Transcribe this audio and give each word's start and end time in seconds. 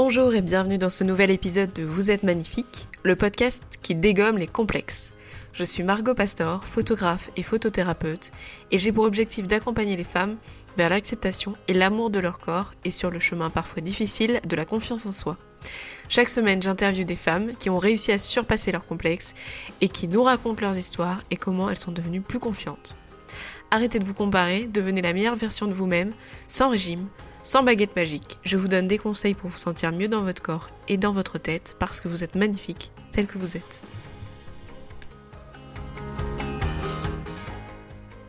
Bonjour 0.00 0.32
et 0.32 0.42
bienvenue 0.42 0.78
dans 0.78 0.90
ce 0.90 1.02
nouvel 1.02 1.28
épisode 1.32 1.72
de 1.72 1.82
Vous 1.82 2.12
êtes 2.12 2.22
magnifique, 2.22 2.86
le 3.02 3.16
podcast 3.16 3.64
qui 3.82 3.96
dégomme 3.96 4.38
les 4.38 4.46
complexes. 4.46 5.12
Je 5.52 5.64
suis 5.64 5.82
Margot 5.82 6.14
Pastor, 6.14 6.64
photographe 6.64 7.32
et 7.34 7.42
photothérapeute, 7.42 8.30
et 8.70 8.78
j'ai 8.78 8.92
pour 8.92 9.02
objectif 9.02 9.48
d'accompagner 9.48 9.96
les 9.96 10.04
femmes 10.04 10.36
vers 10.76 10.88
l'acceptation 10.88 11.54
et 11.66 11.74
l'amour 11.74 12.10
de 12.10 12.20
leur 12.20 12.38
corps 12.38 12.74
et 12.84 12.92
sur 12.92 13.10
le 13.10 13.18
chemin 13.18 13.50
parfois 13.50 13.82
difficile 13.82 14.40
de 14.48 14.54
la 14.54 14.64
confiance 14.64 15.04
en 15.04 15.10
soi. 15.10 15.36
Chaque 16.08 16.28
semaine, 16.28 16.62
j'interviewe 16.62 17.04
des 17.04 17.16
femmes 17.16 17.56
qui 17.56 17.68
ont 17.68 17.78
réussi 17.78 18.12
à 18.12 18.18
surpasser 18.18 18.70
leurs 18.70 18.86
complexes 18.86 19.34
et 19.80 19.88
qui 19.88 20.06
nous 20.06 20.22
racontent 20.22 20.60
leurs 20.60 20.78
histoires 20.78 21.24
et 21.32 21.36
comment 21.36 21.70
elles 21.70 21.76
sont 21.76 21.90
devenues 21.90 22.20
plus 22.20 22.38
confiantes. 22.38 22.96
Arrêtez 23.72 23.98
de 23.98 24.04
vous 24.04 24.14
comparer, 24.14 24.68
devenez 24.72 25.02
la 25.02 25.12
meilleure 25.12 25.34
version 25.34 25.66
de 25.66 25.74
vous-même, 25.74 26.12
sans 26.46 26.68
régime, 26.68 27.08
sans 27.48 27.62
baguette 27.62 27.96
magique. 27.96 28.36
Je 28.42 28.58
vous 28.58 28.68
donne 28.68 28.86
des 28.86 28.98
conseils 28.98 29.32
pour 29.32 29.48
vous 29.48 29.56
sentir 29.56 29.90
mieux 29.90 30.08
dans 30.08 30.20
votre 30.20 30.42
corps 30.42 30.68
et 30.86 30.98
dans 30.98 31.14
votre 31.14 31.38
tête 31.38 31.76
parce 31.78 31.98
que 31.98 32.06
vous 32.06 32.22
êtes 32.22 32.34
magnifique 32.34 32.92
tel 33.10 33.26
que 33.26 33.38
vous 33.38 33.56
êtes. 33.56 33.82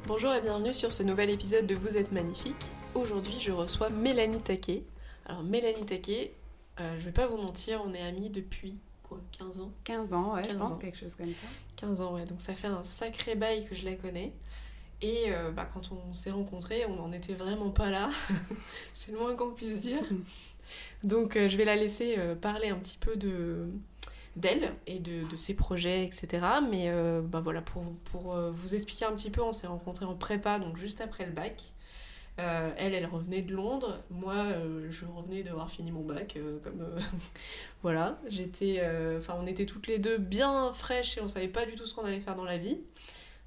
Bonjour 0.08 0.34
et 0.34 0.40
bienvenue 0.40 0.74
sur 0.74 0.94
ce 0.94 1.04
nouvel 1.04 1.32
épisode 1.32 1.68
de 1.68 1.76
Vous 1.76 1.98
êtes 1.98 2.14
magnifique. 2.14 2.66
Aujourd'hui, 2.96 3.36
je 3.42 3.52
reçois 3.52 3.90
Mélanie 3.90 4.40
Taquet. 4.40 4.84
Alors, 5.26 5.44
Mélanie 5.44 5.86
Taquet, 5.86 6.32
euh, 6.80 6.96
je 6.98 7.04
vais 7.04 7.12
pas 7.12 7.28
vous 7.28 7.36
mentir, 7.36 7.84
on 7.86 7.94
est 7.94 8.02
amis 8.02 8.30
depuis 8.30 8.76
quoi 9.04 9.20
15 9.38 9.60
ans? 9.60 9.72
15 9.84 10.14
ans, 10.14 10.36
ouais, 10.36 10.44
15 10.44 10.52
je 10.54 10.58
pense, 10.58 10.72
ans. 10.72 10.78
quelque 10.78 10.98
chose 10.98 11.16
comme 11.16 11.34
ça. 11.34 11.48
15 11.76 12.00
ans, 12.00 12.14
ouais. 12.14 12.24
Donc 12.24 12.40
ça 12.40 12.56
fait 12.56 12.68
un 12.68 12.86
sacré 12.86 13.36
bail 13.36 13.68
que 13.68 13.76
je 13.76 13.84
la 13.84 13.96
connais. 13.96 14.32
Et 15.02 15.26
euh, 15.30 15.52
bah, 15.52 15.68
quand 15.72 15.92
on 15.92 16.14
s'est 16.14 16.32
rencontrés, 16.32 16.86
on 16.86 16.96
n'en 16.96 17.12
était 17.12 17.34
vraiment 17.34 17.70
pas 17.70 17.90
là. 17.90 18.10
C'est 18.94 19.12
le 19.12 19.18
moins 19.18 19.36
qu'on 19.36 19.52
puisse 19.52 19.80
dire. 19.80 20.04
Donc 21.04 21.36
euh, 21.36 21.48
je 21.48 21.58
vais 21.58 21.66
la 21.66 21.76
laisser 21.76 22.16
euh, 22.18 22.36
parler 22.36 22.70
un 22.70 22.76
petit 22.76 22.98
peu 22.98 23.16
de 23.16 23.68
d'elle 24.36 24.74
et 24.88 25.00
de, 25.00 25.28
de 25.28 25.36
ses 25.36 25.54
projets, 25.54 26.06
etc. 26.06 26.46
Mais 26.70 26.90
bah, 27.24 27.42
voilà, 27.42 27.62
pour, 27.62 27.84
pour 28.06 28.38
vous 28.38 28.76
expliquer 28.76 29.04
un 29.04 29.12
petit 29.12 29.32
peu, 29.32 29.42
on 29.42 29.52
s'est 29.52 29.68
rencontrés 29.68 30.06
en 30.06 30.16
prépa, 30.16 30.60
donc 30.60 30.78
juste 30.78 31.02
après 31.02 31.26
le 31.26 31.34
bac. 31.34 31.62
Elle, 32.38 32.94
elle 32.94 33.06
revenait 33.08 33.42
de 33.42 33.54
Londres. 33.54 34.02
Moi, 34.10 34.36
je 34.90 35.06
revenais 35.06 35.44
d'avoir 35.44 35.70
fini 35.70 35.92
mon 35.92 36.04
bac. 36.04 36.38
comme 36.64 36.86
voilà, 37.82 38.18
j'étais, 38.30 38.82
enfin, 39.18 39.36
on 39.42 39.46
était 39.46 39.66
toutes 39.66 39.88
les 39.88 40.00
deux 40.00 40.18
bien 40.18 40.72
fraîches 40.72 41.18
et 41.18 41.22
on 41.22 41.28
savait 41.28 41.50
pas 41.50 41.66
du 41.66 41.74
tout 41.74 41.86
ce 41.86 41.94
qu'on 41.94 42.06
allait 42.06 42.22
faire 42.22 42.36
dans 42.36 42.46
la 42.46 42.60
vie. 42.60 42.78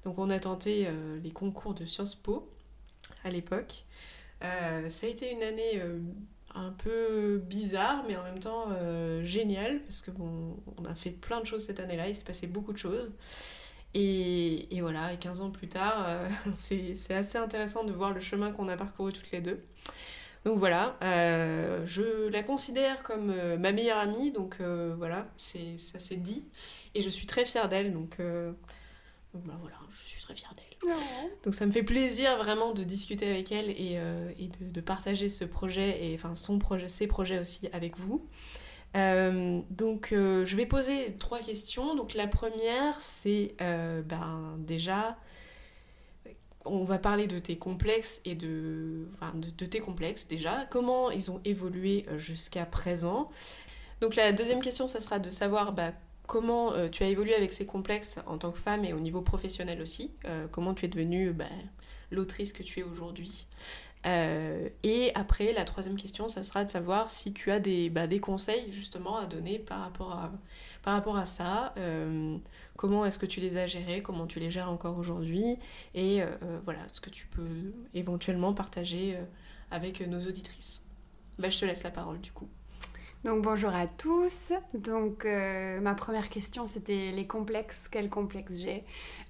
Donc, 0.05 0.19
on 0.19 0.29
a 0.29 0.39
tenté 0.39 0.85
euh, 0.87 1.19
les 1.23 1.31
concours 1.31 1.73
de 1.73 1.85
Sciences 1.85 2.15
Po 2.15 2.49
à 3.23 3.29
l'époque. 3.29 3.85
Euh, 4.43 4.89
ça 4.89 5.07
a 5.07 5.09
été 5.09 5.31
une 5.31 5.43
année 5.43 5.79
euh, 5.81 5.99
un 6.53 6.71
peu 6.71 7.37
bizarre, 7.37 8.03
mais 8.07 8.17
en 8.17 8.23
même 8.23 8.39
temps 8.39 8.67
géniale 9.23 9.81
parce 9.83 10.01
que 10.01 10.11
on 10.11 10.85
a 10.85 10.93
fait 10.93 11.11
plein 11.11 11.39
de 11.39 11.45
choses 11.45 11.65
cette 11.65 11.79
année-là. 11.79 12.09
Il 12.09 12.15
s'est 12.15 12.23
passé 12.23 12.47
beaucoup 12.47 12.73
de 12.73 12.77
choses. 12.77 13.11
Et, 13.95 14.67
voilà, 14.81 15.13
et 15.13 15.17
15 15.17 15.41
ans 15.41 15.51
plus 15.51 15.67
tard, 15.67 16.07
c'est 16.55 17.13
assez 17.13 17.37
intéressant 17.37 17.83
de 17.83 17.91
voir 17.91 18.11
le 18.11 18.19
chemin 18.19 18.51
qu'on 18.51 18.67
a 18.67 18.75
parcouru 18.75 19.13
toutes 19.13 19.31
les 19.31 19.41
deux. 19.41 19.63
Donc 20.45 20.59
voilà, 20.59 20.97
je 21.85 22.27
la 22.27 22.43
considère 22.43 23.01
comme 23.01 23.33
ma 23.57 23.71
meilleure 23.71 23.99
amie, 23.99 24.31
donc 24.31 24.61
voilà, 24.97 25.27
ça 25.37 25.99
c'est 25.99 26.21
dit. 26.21 26.45
Et 26.93 27.01
je 27.01 27.09
suis 27.09 27.25
très 27.25 27.45
fière 27.45 27.67
d'elle, 27.67 27.93
donc 27.93 28.19
bah 29.33 29.57
voilà, 29.61 29.77
je 29.91 29.97
suis 29.97 30.21
très 30.21 30.35
fière 30.35 30.53
d'elle. 30.55 30.91
Donc 31.43 31.55
ça 31.55 31.65
me 31.65 31.71
fait 31.71 31.83
plaisir 31.83 32.37
vraiment 32.37 32.73
de 32.73 32.83
discuter 32.83 33.29
avec 33.29 33.51
elle 33.51 33.69
et, 33.69 33.93
euh, 33.95 34.31
et 34.37 34.47
de, 34.47 34.71
de 34.71 34.81
partager 34.81 35.29
ce 35.29 35.45
projet, 35.45 36.05
et 36.05 36.13
enfin 36.15 36.35
son 36.35 36.59
projet, 36.59 36.87
ses 36.89 37.07
projets 37.07 37.39
aussi 37.39 37.67
avec 37.73 37.97
vous. 37.97 38.27
Euh, 38.95 39.61
donc 39.71 40.11
euh, 40.11 40.45
je 40.45 40.55
vais 40.55 40.67
poser 40.67 41.15
trois 41.17 41.39
questions. 41.39 41.95
Donc 41.95 42.13
la 42.13 42.27
première 42.27 43.01
c'est 43.01 43.55
ben, 43.59 44.55
déjà 44.59 45.17
on 46.65 46.83
va 46.83 46.99
parler 46.99 47.27
de 47.27 47.39
tes 47.39 47.57
complexes 47.57 48.21
et 48.23 48.35
de, 48.35 49.07
enfin, 49.15 49.33
de, 49.35 49.49
de 49.49 49.65
tes 49.65 49.79
complexes 49.79 50.27
déjà. 50.27 50.65
Comment 50.69 51.09
ils 51.11 51.31
ont 51.31 51.41
évolué 51.43 52.05
jusqu'à 52.17 52.65
présent? 52.65 53.29
Donc 53.99 54.15
la 54.15 54.31
deuxième 54.31 54.61
question 54.61 54.87
ça 54.87 55.01
sera 55.01 55.17
de 55.17 55.29
savoir 55.29 55.73
bah, 55.73 55.93
comment 56.27 56.73
euh, 56.73 56.89
tu 56.89 57.03
as 57.03 57.07
évolué 57.07 57.33
avec 57.35 57.53
ces 57.53 57.65
complexes 57.65 58.19
en 58.27 58.37
tant 58.37 58.51
que 58.51 58.59
femme 58.59 58.85
et 58.85 58.93
au 58.93 58.99
niveau 58.99 59.21
professionnel 59.21 59.81
aussi. 59.81 60.11
Euh, 60.25 60.47
comment 60.51 60.73
tu 60.73 60.85
es 60.85 60.87
devenue 60.87 61.33
bah, 61.33 61.45
l'autrice 62.11 62.53
que 62.53 62.63
tu 62.63 62.79
es 62.79 62.83
aujourd'hui. 62.83 63.47
Euh, 64.05 64.67
et 64.83 65.11
après, 65.15 65.53
la 65.53 65.63
troisième 65.63 65.95
question, 65.95 66.27
ça 66.27 66.43
sera 66.43 66.65
de 66.65 66.71
savoir 66.71 67.09
si 67.09 67.33
tu 67.33 67.51
as 67.51 67.59
des, 67.59 67.89
bah, 67.89 68.07
des 68.07 68.19
conseils 68.19 68.71
justement 68.71 69.17
à 69.17 69.25
donner 69.25 69.59
par 69.59 69.79
rapport 69.79 70.11
à, 70.11 70.31
par 70.83 70.93
rapport 70.93 71.17
à 71.17 71.25
ça. 71.25 71.73
Comment 72.75 73.05
est-ce 73.05 73.19
que 73.19 73.25
tu 73.25 73.39
les 73.39 73.55
as 73.57 73.67
gérés, 73.67 74.01
comment 74.01 74.27
tu 74.27 74.39
les 74.39 74.51
gères 74.51 74.69
encore 74.69 74.97
aujourd'hui, 74.97 75.57
et 75.95 76.21
voilà, 76.65 76.81
ce 76.89 76.99
que 76.99 77.09
tu 77.09 77.27
peux 77.27 77.71
éventuellement 77.93 78.53
partager 78.53 79.17
avec 79.71 80.05
nos 80.05 80.19
auditrices. 80.19 80.81
Bah, 81.39 81.49
je 81.49 81.59
te 81.59 81.65
laisse 81.65 81.83
la 81.83 81.91
parole 81.91 82.19
du 82.19 82.33
coup. 82.33 82.49
Donc 83.23 83.41
bonjour 83.41 83.73
à 83.73 83.87
tous. 83.87 84.51
Donc 84.73 85.23
euh, 85.23 85.79
ma 85.79 85.95
première 85.95 86.27
question 86.27 86.67
c'était 86.67 87.11
les 87.11 87.25
complexes. 87.25 87.79
Quels 87.89 88.09
complexes 88.09 88.59
j'ai 88.59 88.83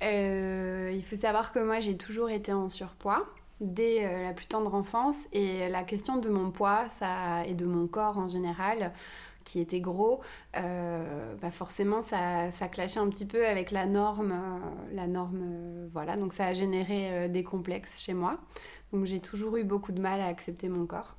Euh, 0.03 0.91
Il 0.95 1.03
faut 1.03 1.15
savoir 1.15 1.51
que 1.51 1.59
moi 1.59 1.79
j'ai 1.79 1.95
toujours 1.95 2.31
été 2.31 2.51
en 2.51 2.69
surpoids 2.69 3.23
dès 3.61 4.03
euh, 4.03 4.23
la 4.23 4.33
plus 4.33 4.47
tendre 4.47 4.73
enfance 4.73 5.27
et 5.31 5.69
la 5.69 5.83
question 5.83 6.17
de 6.17 6.29
mon 6.29 6.49
poids 6.49 6.89
ça, 6.89 7.45
et 7.45 7.53
de 7.53 7.65
mon 7.65 7.87
corps 7.87 8.17
en 8.17 8.27
général 8.27 8.93
qui 9.43 9.59
était 9.59 9.81
gros, 9.81 10.21
bah 10.53 11.51
forcément 11.51 12.01
ça, 12.01 12.49
ça 12.51 12.69
clashait 12.69 12.99
un 13.01 13.09
petit 13.09 13.25
peu 13.25 13.45
avec 13.45 13.71
la 13.71 13.85
norme, 13.85 14.33
la 14.93 15.05
norme, 15.05 15.89
voilà, 15.91 16.15
donc 16.15 16.31
ça 16.31 16.47
a 16.47 16.53
généré 16.53 17.27
des 17.27 17.43
complexes 17.43 17.99
chez 17.99 18.13
moi. 18.13 18.37
Donc 18.93 19.05
j'ai 19.05 19.19
toujours 19.19 19.57
eu 19.57 19.65
beaucoup 19.65 19.91
de 19.91 19.99
mal 20.01 20.21
à 20.21 20.27
accepter 20.27 20.69
mon 20.69 20.85
corps. 20.85 21.17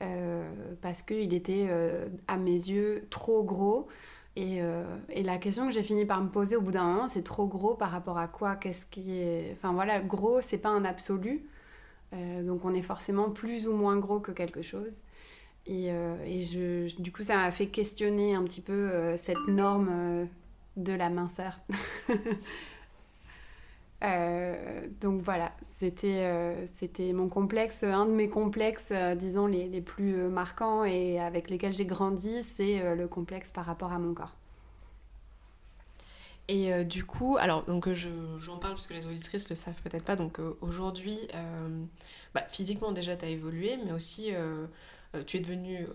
Euh, 0.00 0.48
parce 0.80 1.02
qu'il 1.02 1.34
était 1.34 1.66
euh, 1.68 2.08
à 2.28 2.36
mes 2.36 2.52
yeux 2.52 3.06
trop 3.10 3.42
gros. 3.42 3.88
Et, 4.36 4.62
euh, 4.62 4.84
et 5.10 5.24
la 5.24 5.38
question 5.38 5.66
que 5.66 5.74
j'ai 5.74 5.82
fini 5.82 6.04
par 6.04 6.22
me 6.22 6.28
poser 6.28 6.54
au 6.54 6.60
bout 6.60 6.70
d'un 6.70 6.84
moment, 6.84 7.08
c'est 7.08 7.24
trop 7.24 7.46
gros 7.46 7.74
par 7.74 7.90
rapport 7.90 8.18
à 8.18 8.28
quoi? 8.28 8.54
Qu'est-ce 8.56 8.86
qui 8.86 9.18
est. 9.18 9.52
Enfin 9.54 9.72
voilà, 9.72 10.00
gros, 10.00 10.40
c'est 10.40 10.58
pas 10.58 10.68
un 10.68 10.84
absolu. 10.84 11.44
Donc 12.12 12.64
on 12.64 12.72
est 12.72 12.82
forcément 12.82 13.28
plus 13.28 13.68
ou 13.68 13.74
moins 13.74 13.98
gros 13.98 14.18
que 14.18 14.32
quelque 14.32 14.62
chose. 14.62 15.02
Et, 15.66 15.88
et 15.88 16.40
je, 16.40 16.96
du 17.02 17.12
coup, 17.12 17.22
ça 17.22 17.36
m'a 17.36 17.50
fait 17.50 17.66
questionner 17.66 18.34
un 18.34 18.44
petit 18.44 18.62
peu 18.62 19.14
cette 19.18 19.46
norme 19.48 20.26
de 20.76 20.92
la 20.94 21.10
minceur. 21.10 21.60
Euh, 24.04 24.86
donc 25.00 25.22
voilà, 25.22 25.52
c'était 25.78 26.20
euh, 26.22 26.66
mon 27.12 27.28
complexe, 27.28 27.82
un 27.82 28.06
de 28.06 28.12
mes 28.12 28.28
complexes, 28.28 28.90
euh, 28.92 29.16
disons, 29.16 29.46
les, 29.46 29.66
les 29.68 29.80
plus 29.80 30.14
euh, 30.16 30.28
marquants 30.28 30.84
et 30.84 31.18
avec 31.18 31.50
lesquels 31.50 31.74
j'ai 31.74 31.84
grandi, 31.84 32.44
c'est 32.56 32.94
le 32.94 33.08
complexe 33.08 33.50
par 33.50 33.64
rapport 33.64 33.92
à 33.92 33.98
mon 33.98 34.14
corps. 34.14 34.36
Et 36.50 36.84
du 36.84 37.04
coup, 37.04 37.36
alors 37.38 37.64
donc 37.64 37.88
euh, 37.88 37.94
je, 37.94 38.08
j'en 38.40 38.56
parle 38.56 38.72
parce 38.74 38.86
que 38.86 38.94
les 38.94 39.06
auditrices 39.06 39.50
le 39.50 39.56
savent 39.56 39.80
peut-être 39.82 40.04
pas. 40.04 40.16
Donc 40.16 40.40
aujourd'hui, 40.62 41.18
bah, 42.34 42.44
physiquement 42.48 42.92
déjà 42.92 43.16
tu 43.16 43.24
as 43.26 43.28
évolué, 43.28 43.78
mais 43.84 43.92
aussi 43.92 44.32
tu 45.26 45.36
es 45.36 45.40
devenue 45.40 45.86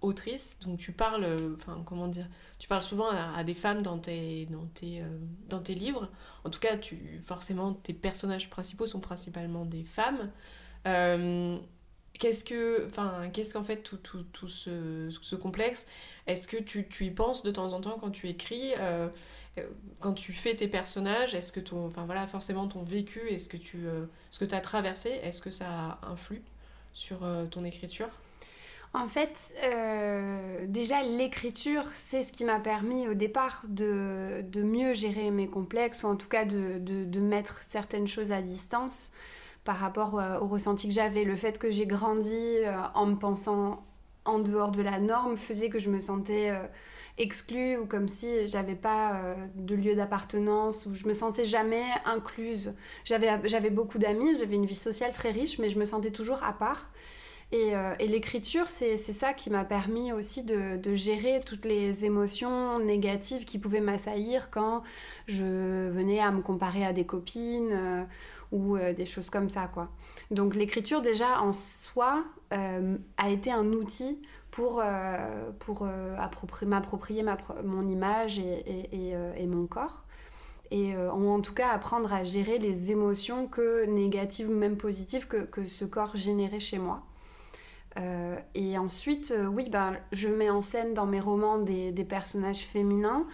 autrice. 0.00 0.58
Donc 0.60 0.78
tu 0.78 0.92
parles, 0.92 1.24
euh, 1.24 1.56
enfin 1.56 1.82
comment 1.84 2.08
dire, 2.08 2.28
tu 2.58 2.68
parles 2.68 2.82
souvent 2.82 3.08
à, 3.10 3.42
des 3.44 3.54
femmes 3.54 3.82
dans 3.82 3.98
tes, 3.98 4.46
dans 4.46 4.66
tes, 4.66 5.00
euh, 5.00 5.18
dans 5.48 5.60
tes 5.60 5.74
livres. 5.74 6.10
En 6.44 6.50
tout 6.50 6.60
cas, 6.60 6.76
tu, 6.76 7.20
forcément 7.24 7.72
tes 7.72 7.94
personnages 7.94 8.50
principaux 8.50 8.86
sont 8.86 9.00
principalement 9.00 9.64
des 9.64 9.84
femmes. 9.84 10.30
Euh, 10.86 11.58
Qu'est-ce 12.18 12.44
que, 12.44 12.86
enfin, 12.86 13.28
qu'est-ce 13.30 13.52
qu'en 13.52 13.62
fait 13.62 13.82
tout, 13.82 13.98
tout, 13.98 14.22
tout 14.32 14.48
ce, 14.48 15.10
ce 15.20 15.36
complexe? 15.36 15.86
Est-ce 16.26 16.48
que 16.48 16.56
tu, 16.56 16.88
tu 16.88 17.04
y 17.04 17.10
penses 17.10 17.42
de 17.42 17.50
temps 17.50 17.74
en 17.74 17.80
temps 17.82 17.98
quand 18.00 18.10
tu 18.10 18.26
écris 18.28 18.72
quand 20.00 20.12
tu 20.12 20.34
fais 20.34 20.54
tes 20.54 20.68
personnages, 20.68 21.34
est-ce 21.34 21.50
que 21.50 21.60
ton, 21.60 21.86
enfin 21.86 22.04
voilà, 22.04 22.26
forcément 22.26 22.68
ton 22.68 22.82
vécu, 22.82 23.20
est-ce 23.30 23.48
que 23.48 23.56
tu, 23.56 23.86
ce 24.30 24.38
que 24.38 24.44
tu 24.44 24.54
as 24.54 24.60
traversé, 24.60 25.08
est-ce 25.22 25.40
que 25.40 25.50
ça 25.50 25.98
influe 26.02 26.42
sur 26.92 27.18
ton 27.50 27.64
écriture? 27.64 28.08
En 28.94 29.08
fait, 29.08 29.54
euh, 29.62 30.64
déjà 30.66 31.02
l'écriture, 31.02 31.84
c'est 31.92 32.22
ce 32.22 32.32
qui 32.32 32.44
m'a 32.44 32.60
permis 32.60 33.08
au 33.08 33.14
départ 33.14 33.62
de, 33.68 34.42
mieux 34.56 34.94
gérer 34.94 35.30
mes 35.30 35.48
complexes, 35.48 36.02
ou 36.02 36.06
en 36.06 36.16
tout 36.16 36.28
cas 36.28 36.44
de, 36.44 37.20
mettre 37.20 37.60
certaines 37.66 38.06
choses 38.06 38.32
à 38.32 38.40
distance 38.40 39.12
par 39.66 39.78
rapport 39.78 40.18
euh, 40.18 40.38
au 40.38 40.46
ressenti 40.46 40.88
que 40.88 40.94
j'avais. 40.94 41.24
Le 41.24 41.36
fait 41.36 41.58
que 41.58 41.70
j'ai 41.70 41.86
grandi 41.86 42.32
euh, 42.34 42.72
en 42.94 43.04
me 43.04 43.16
pensant 43.16 43.84
en 44.24 44.38
dehors 44.38 44.72
de 44.72 44.80
la 44.80 44.98
norme 44.98 45.36
faisait 45.36 45.68
que 45.68 45.78
je 45.78 45.90
me 45.90 46.00
sentais 46.00 46.50
euh, 46.50 46.66
exclue 47.18 47.76
ou 47.76 47.86
comme 47.86 48.08
si 48.08 48.48
j'avais 48.48 48.74
pas 48.74 49.20
de 49.54 49.74
lieu 49.74 49.94
d'appartenance 49.94 50.84
ou 50.86 50.94
je 50.94 51.06
me 51.06 51.12
sentais 51.12 51.44
jamais 51.44 51.84
incluse. 52.04 52.74
J'avais 53.04 53.70
beaucoup 53.70 53.98
d'amis, 53.98 54.36
j'avais 54.38 54.56
une 54.56 54.66
vie 54.66 54.74
sociale 54.74 55.12
très 55.12 55.30
riche, 55.30 55.58
mais 55.58 55.70
je 55.70 55.78
me 55.78 55.84
sentais 55.84 56.10
toujours 56.10 56.42
à 56.42 56.52
part. 56.52 56.90
Euh, 57.54 57.94
et, 58.00 58.08
l'écriture, 58.08 58.68
c'est 58.68 58.96
ça 58.96 59.32
qui 59.32 59.50
m'a 59.50 59.64
permis 59.64 60.12
aussi 60.12 60.42
de, 60.42 60.94
gérer 60.94 61.40
toutes 61.44 61.64
les 61.64 62.04
émotions 62.04 62.78
négatives 62.80 63.44
qui 63.44 63.58
pouvaient 63.58 63.80
m'assaillir 63.80 64.50
quand 64.50 64.82
je 65.26 65.88
venais 65.88 66.20
à 66.20 66.30
me 66.32 66.40
comparer 66.42 66.84
à 66.84 66.92
des 66.92 67.06
copines 67.06 67.70
euh, 67.72 68.04
ou 68.52 68.76
euh, 68.76 68.92
des 68.92 69.06
choses 69.06 69.30
comme 69.30 69.48
ça. 69.48 69.68
Quoi. 69.68 69.90
Donc 70.30 70.54
l'écriture 70.54 71.02
déjà 71.02 71.40
en 71.40 71.52
soi 71.52 72.24
a 72.50 73.28
été 73.28 73.50
un 73.50 73.72
outil 73.72 74.22
pour, 74.52 74.82
pour 75.58 75.88
m'approprier 76.64 77.24
mon 77.64 77.88
image 77.88 78.38
et, 78.38 79.46
mon 79.46 79.66
corps. 79.66 80.04
Et 80.70 80.96
en 80.96 81.40
tout 81.40 81.54
cas 81.54 81.70
apprendre 81.70 82.12
à 82.12 82.22
gérer 82.22 82.58
les 82.58 82.92
émotions 82.92 83.48
que 83.48 83.84
négatives 83.86 84.48
ou 84.48 84.54
même 84.54 84.76
positives 84.76 85.26
que 85.26 85.66
ce 85.66 85.84
corps 85.84 86.16
générait 86.16 86.60
chez 86.60 86.78
moi. 86.78 87.02
Euh, 87.98 88.36
et 88.54 88.76
ensuite, 88.78 89.32
euh, 89.34 89.46
oui, 89.46 89.68
ben, 89.70 89.96
je 90.12 90.28
mets 90.28 90.50
en 90.50 90.62
scène 90.62 90.94
dans 90.94 91.06
mes 91.06 91.20
romans 91.20 91.58
des, 91.58 91.92
personnages 92.04 92.60
féminins 92.60 93.26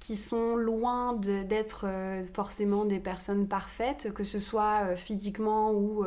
qui 0.00 0.16
sont 0.16 0.56
loin 0.56 1.14
d'être 1.14 1.84
euh, 1.86 2.24
forcément 2.32 2.84
des 2.84 3.00
personnes 3.00 3.48
parfaites, 3.48 4.12
que 4.14 4.24
ce 4.24 4.38
soit 4.38 4.94
physiquement 4.94 5.72
ou 5.72 6.04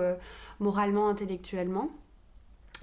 moralement, 0.59 1.09
intellectuellement. 1.09 1.89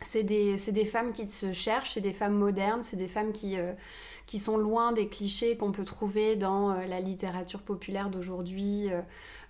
C'est 0.03 0.25
des, 0.25 0.85
femmes 0.85 1.13
qui 1.13 1.27
se 1.27 1.53
cherchent, 1.53 1.95
c'est 1.95 2.01
des 2.01 2.13
femmes 2.13 2.37
modernes, 2.37 2.83
c'est 2.83 2.97
des 2.97 3.09
femmes 3.09 3.33
qui 3.33 4.39
sont 4.39 4.59
loin 4.59 4.93
des 4.93 5.09
clichés 5.09 5.57
qu'on 5.57 5.73
peut 5.73 5.85
trouver 5.85 6.37
dans 6.37 6.75
la 6.75 7.01
littérature 7.01 7.63
populaire 7.63 8.11
d'aujourd'hui 8.11 8.91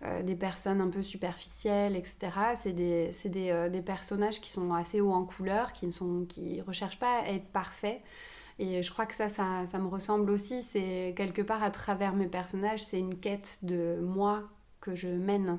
euh, 0.02 0.22
des 0.22 0.36
personnes 0.36 0.80
un 0.80 0.90
peu 0.90 1.02
superficielles, 1.02 1.96
etc. 1.96 2.16
C'est 2.54 2.72
des, 2.72 3.10
des, 3.26 3.50
euh, 3.50 3.68
des, 3.68 3.82
personnages 3.82 4.40
qui 4.40 4.50
sont 4.50 4.74
assez 4.74 5.00
hauts 5.00 5.12
en 5.12 5.24
couleur, 5.24 5.72
qui 5.72 5.86
ne 5.86 5.90
sont, 5.90 6.26
qui 6.28 6.60
recherchent 6.60 6.98
pas 6.98 7.20
à 7.20 7.28
être 7.28 7.46
parfaits. 7.46 8.02
Et 8.58 8.82
je 8.82 8.90
crois 8.90 9.06
que 9.06 9.14
ça, 9.14 9.28
ça, 9.28 9.66
ça 9.66 9.78
me 9.78 9.88
ressemble 9.88 10.30
aussi. 10.30 10.62
C'est 10.62 11.14
quelque 11.16 11.42
part 11.42 11.62
à 11.62 11.70
travers 11.70 12.14
mes 12.14 12.26
personnages, 12.26 12.84
c'est 12.84 12.98
une 12.98 13.16
quête 13.16 13.58
de 13.62 13.98
moi 14.02 14.44
que 14.80 14.94
je 14.94 15.08
mène. 15.08 15.58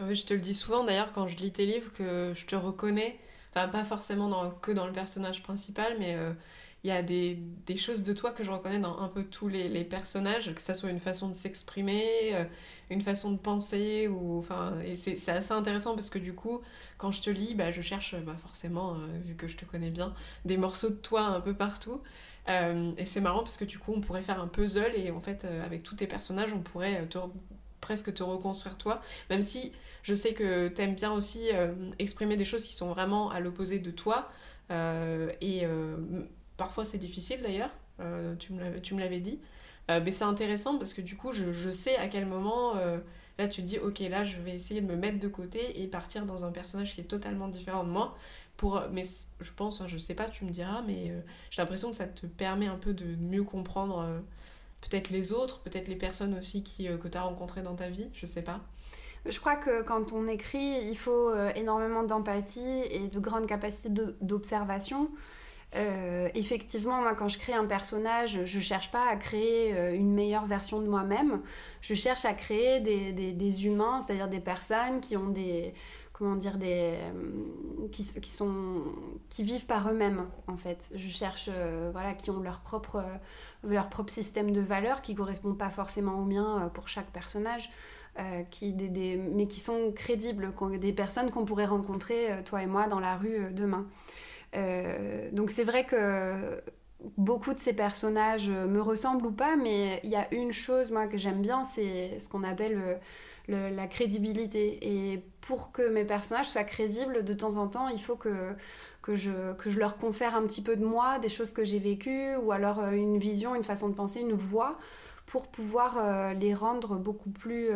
Oui, 0.00 0.14
je 0.14 0.26
te 0.26 0.34
le 0.34 0.40
dis 0.40 0.54
souvent 0.54 0.84
d'ailleurs 0.84 1.12
quand 1.12 1.28
je 1.28 1.36
lis 1.36 1.52
tes 1.52 1.66
livres 1.66 1.92
que 1.92 2.32
je 2.34 2.46
te 2.46 2.56
reconnais, 2.56 3.18
enfin 3.50 3.68
pas 3.68 3.84
forcément 3.84 4.28
dans, 4.28 4.50
que 4.50 4.72
dans 4.72 4.86
le 4.86 4.92
personnage 4.92 5.42
principal, 5.42 5.96
mais 5.98 6.14
euh, 6.14 6.32
il 6.82 6.88
y 6.88 6.92
a 6.92 7.02
des, 7.02 7.38
des, 7.66 7.76
choses 7.76 8.02
de 8.02 8.12
toi 8.14 8.32
que 8.32 8.42
je 8.42 8.50
reconnais 8.50 8.78
dans 8.78 8.98
un 9.00 9.08
peu 9.08 9.24
tous 9.24 9.48
les, 9.48 9.68
les 9.68 9.84
personnages, 9.84 10.54
que 10.54 10.62
ça 10.62 10.72
soit 10.72 10.88
une 10.90 11.00
façon 11.00 11.28
de 11.28 11.34
s'exprimer, 11.34 12.30
euh, 12.32 12.44
une 12.88 13.02
façon 13.02 13.32
de 13.32 13.36
penser, 13.36 14.08
ou 14.08 14.38
enfin, 14.38 14.80
et 14.80 14.96
c'est 14.96 15.28
assez 15.28 15.52
intéressant 15.52 15.94
parce 15.94 16.08
que 16.08 16.18
du 16.18 16.32
coup, 16.32 16.62
quand 16.96 17.10
je 17.10 17.20
te 17.20 17.28
lis, 17.28 17.54
bah, 17.54 17.70
je 17.70 17.82
cherche 17.82 18.14
bah, 18.22 18.34
forcément, 18.42 18.94
euh, 18.94 18.96
vu 19.26 19.34
que 19.34 19.46
je 19.46 19.58
te 19.58 19.66
connais 19.66 19.90
bien, 19.90 20.14
des 20.46 20.56
morceaux 20.56 20.88
de 20.88 20.94
toi 20.94 21.22
un 21.22 21.40
peu 21.40 21.52
partout. 21.52 22.00
Euh, 22.48 22.92
et 22.96 23.04
c'est 23.04 23.20
marrant 23.20 23.42
parce 23.42 23.58
que 23.58 23.66
du 23.66 23.78
coup, 23.78 23.92
on 23.94 24.00
pourrait 24.00 24.22
faire 24.22 24.40
un 24.40 24.48
puzzle 24.48 24.92
et 24.96 25.10
en 25.10 25.20
fait, 25.20 25.44
avec 25.44 25.82
tous 25.82 25.96
tes 25.96 26.06
personnages, 26.06 26.52
on 26.54 26.60
pourrait 26.60 27.06
presque 27.82 28.14
te 28.14 28.22
reconstruire 28.22 28.78
toi, 28.78 29.02
même 29.28 29.42
si 29.42 29.72
je 30.02 30.14
sais 30.14 30.32
que 30.32 30.68
t'aimes 30.68 30.94
bien 30.94 31.12
aussi 31.12 31.50
exprimer 31.98 32.36
des 32.36 32.46
choses 32.46 32.64
qui 32.64 32.74
sont 32.74 32.88
vraiment 32.88 33.30
à 33.30 33.40
l'opposé 33.40 33.78
de 33.78 33.90
toi. 33.90 34.30
et 34.70 35.66
Parfois 36.60 36.84
c'est 36.84 36.98
difficile 36.98 37.40
d'ailleurs, 37.40 37.70
euh, 38.00 38.36
tu 38.36 38.52
me 38.52 39.00
l'avais 39.00 39.20
dit. 39.20 39.40
Euh, 39.90 39.98
mais 40.04 40.10
c'est 40.10 40.24
intéressant 40.24 40.76
parce 40.76 40.92
que 40.92 41.00
du 41.00 41.16
coup 41.16 41.32
je, 41.32 41.70
sais 41.70 41.96
à 41.96 42.06
quel 42.06 42.26
moment 42.26 42.76
euh, 42.76 42.98
là 43.38 43.48
tu 43.48 43.62
te 43.62 43.66
dis 43.66 43.78
ok 43.78 44.00
là 44.00 44.24
je 44.24 44.38
vais 44.42 44.56
essayer 44.56 44.82
de 44.82 44.86
me 44.86 44.94
mettre 44.94 45.18
de 45.18 45.26
côté 45.26 45.80
et 45.80 45.86
partir 45.86 46.26
dans 46.26 46.44
un 46.44 46.52
personnage 46.52 46.94
qui 46.94 47.00
est 47.00 47.04
totalement 47.04 47.48
différent 47.48 47.82
de 47.82 47.88
moi. 47.88 48.14
Pour, 48.58 48.82
mais 48.92 49.04
je 49.40 49.50
pense, 49.56 49.82
je 49.86 49.96
sais 49.96 50.12
pas, 50.12 50.26
tu 50.26 50.44
me 50.44 50.50
diras, 50.50 50.82
mais 50.86 51.14
j'ai 51.48 51.62
l'impression 51.62 51.88
que 51.88 51.96
ça 51.96 52.06
te 52.06 52.26
permet 52.26 52.66
un 52.66 52.76
peu 52.76 52.92
de 52.92 53.16
mieux 53.16 53.42
comprendre 53.42 54.06
peut-être 54.82 55.08
les 55.08 55.32
autres, 55.32 55.62
peut-être 55.62 55.88
les 55.88 55.96
personnes 55.96 56.36
aussi 56.36 56.62
qui, 56.62 56.88
que 56.98 57.08
tu 57.08 57.16
as 57.16 57.22
rencontrées 57.22 57.62
dans 57.62 57.74
ta 57.74 57.88
vie, 57.88 58.10
je 58.12 58.26
sais 58.26 58.42
pas. 58.42 58.60
Je 59.24 59.40
crois 59.40 59.56
que 59.56 59.80
quand 59.80 60.12
on 60.12 60.26
écrit, 60.26 60.90
il 60.90 60.98
faut 60.98 61.34
énormément 61.54 62.02
d'empathie 62.02 62.82
et 62.90 63.08
de 63.08 63.18
grandes 63.18 63.46
capacités 63.46 63.88
d'observation. 64.20 65.08
Euh, 65.76 66.28
effectivement, 66.34 67.00
moi, 67.00 67.14
quand 67.14 67.28
je 67.28 67.38
crée 67.38 67.52
un 67.52 67.66
personnage, 67.66 68.44
je 68.44 68.60
cherche 68.60 68.90
pas 68.90 69.08
à 69.08 69.16
créer 69.16 69.74
euh, 69.74 69.94
une 69.94 70.12
meilleure 70.12 70.46
version 70.46 70.80
de 70.80 70.88
moi-même. 70.88 71.42
Je 71.80 71.94
cherche 71.94 72.24
à 72.24 72.34
créer 72.34 72.80
des, 72.80 73.12
des, 73.12 73.32
des 73.32 73.66
humains, 73.66 74.00
c'est-à-dire 74.00 74.28
des 74.28 74.40
personnes 74.40 75.00
qui 75.00 75.16
ont 75.16 75.28
des 75.28 75.74
comment 76.12 76.36
dire 76.36 76.58
des 76.58 76.96
euh, 76.98 77.88
qui, 77.92 78.04
qui, 78.04 78.30
sont 78.30 78.82
qui 79.30 79.42
vivent 79.42 79.64
par 79.66 79.88
eux-mêmes 79.88 80.26
en 80.48 80.56
fait. 80.56 80.90
Je 80.94 81.08
cherche 81.08 81.48
voilà 81.92 82.12
qui 82.14 82.30
ont 82.30 82.40
leur 82.40 82.60
propre 82.60 83.02
leur 83.64 83.88
propre 83.88 84.12
système 84.12 84.50
de 84.52 84.60
valeurs 84.60 85.00
qui 85.02 85.14
correspond 85.14 85.54
pas 85.54 85.70
forcément 85.70 86.18
au 86.18 86.24
mien 86.24 86.70
pour 86.74 86.88
chaque 86.88 87.10
personnage. 87.10 87.70
qui, 88.50 88.72
des, 88.74 88.88
des, 88.88 89.16
mais 89.16 89.46
qui 89.46 89.60
sont 89.60 89.92
crédibles, 89.94 90.52
des 90.78 90.92
personnes 90.92 91.30
qu'on 91.30 91.44
pourrait 91.46 91.64
rencontrer, 91.66 92.42
toi 92.44 92.62
et 92.62 92.66
moi, 92.66 92.86
dans 92.86 93.00
la 93.00 93.16
rue 93.16 93.50
demain. 93.52 93.86
Euh, 94.56 95.30
donc 95.32 95.50
c'est 95.50 95.64
vrai 95.64 95.84
que 95.84 96.60
beaucoup 97.16 97.54
de 97.54 97.60
ces 97.60 97.72
personnages 97.72 98.50
me 98.50 98.80
ressemblent 98.80 99.26
ou 99.26 99.32
pas, 99.32 99.56
mais 99.56 100.00
il 100.04 100.10
y 100.10 100.16
a 100.16 100.32
une 100.34 100.52
chose 100.52 100.90
moi 100.90 101.06
que 101.06 101.18
j'aime 101.18 101.40
bien, 101.40 101.64
c'est 101.64 102.18
ce 102.18 102.28
qu'on 102.28 102.44
appelle 102.44 103.00
la 103.48 103.86
crédibilité. 103.86 104.78
Et 104.82 105.24
pour 105.40 105.72
que 105.72 105.88
mes 105.88 106.04
personnages 106.04 106.48
soient 106.48 106.64
crédibles, 106.64 107.24
de 107.24 107.34
temps 107.34 107.56
en 107.56 107.68
temps, 107.68 107.88
il 107.88 108.00
faut 108.00 108.16
que, 108.16 108.54
je, 109.08 109.78
leur 109.78 109.96
confère 109.96 110.36
un 110.36 110.42
petit 110.42 110.62
peu 110.62 110.76
de 110.76 110.84
moi, 110.84 111.18
des 111.18 111.28
choses 111.28 111.52
que 111.52 111.64
j'ai 111.64 111.78
vécues, 111.78 112.36
ou 112.36 112.52
alors 112.52 112.80
euh, 112.80 112.90
une 112.92 113.18
vision, 113.18 113.54
une 113.54 113.64
façon 113.64 113.88
de 113.88 113.94
penser, 113.94 114.20
une 114.20 114.34
voix, 114.34 114.78
pour 115.26 115.48
pouvoir 115.48 115.96
euh, 115.98 116.32
les 116.34 116.54
rendre 116.54 116.96
beaucoup 116.96 117.30
plus 117.30 117.70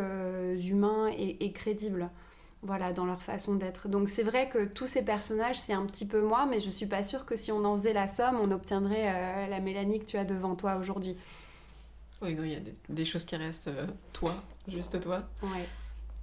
humains 0.59 1.07
et 1.17 1.51
crédibles 1.53 2.09
voilà, 2.65 2.93
dans 2.93 3.05
leur 3.05 3.21
façon 3.21 3.55
d'être. 3.55 3.87
Donc 3.87 4.09
c'est 4.09 4.23
vrai 4.23 4.49
que 4.49 4.65
tous 4.65 4.87
ces 4.87 5.03
personnages, 5.03 5.59
c'est 5.59 5.73
un 5.73 5.85
petit 5.85 6.07
peu 6.07 6.21
moi, 6.21 6.45
mais 6.45 6.59
je 6.59 6.69
suis 6.69 6.87
pas 6.87 7.03
sûre 7.03 7.25
que 7.25 7.35
si 7.35 7.51
on 7.51 7.63
en 7.63 7.77
faisait 7.77 7.93
la 7.93 8.07
somme, 8.07 8.37
on 8.41 8.51
obtiendrait 8.51 9.13
euh, 9.13 9.47
la 9.47 9.59
Mélanie 9.59 9.99
que 9.99 10.05
tu 10.05 10.17
as 10.17 10.25
devant 10.25 10.55
toi 10.55 10.75
aujourd'hui. 10.75 11.15
Oui, 12.21 12.33
non, 12.33 12.43
il 12.43 12.53
y 12.53 12.55
a 12.55 12.59
des, 12.89 13.05
choses 13.05 13.25
qui 13.25 13.35
restent 13.35 13.67
euh, 13.67 13.85
toi, 14.13 14.43
juste 14.67 14.99
toi. 14.99 15.23
Ouais. 15.43 15.67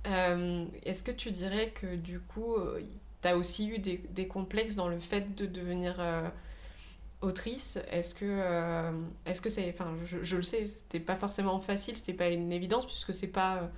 Euh, 0.08 0.64
est-ce 0.84 1.04
que 1.04 1.12
tu 1.12 1.30
dirais 1.30 1.70
que 1.70 1.94
du 1.94 2.18
coup, 2.18 2.56
tu 3.20 3.28
as 3.28 3.36
aussi 3.36 3.68
eu 3.68 3.78
des, 3.78 3.98
des, 4.10 4.26
complexes 4.26 4.74
dans 4.74 4.88
le 4.88 4.98
fait 4.98 5.36
de 5.36 5.46
devenir 5.46 6.02
autrice? 7.20 7.78
Est-ce 7.88 8.16
que 8.16 8.90
est-ce 9.26 9.40
que 9.40 9.48
c'est... 9.48 9.68
Enfin, 9.68 9.94
je, 10.04 10.22
je, 10.22 10.36
le 10.38 10.42
sais, 10.42 10.66
c'était 10.66 10.98
pas 10.98 11.14
forcément 11.14 11.60
facile, 11.60 11.96
c'était 11.96 12.14
pas 12.14 12.28
une 12.30 12.50
évidence, 12.50 12.86
puisque 12.86 13.14
c'est 13.14 13.28
pas 13.28 13.70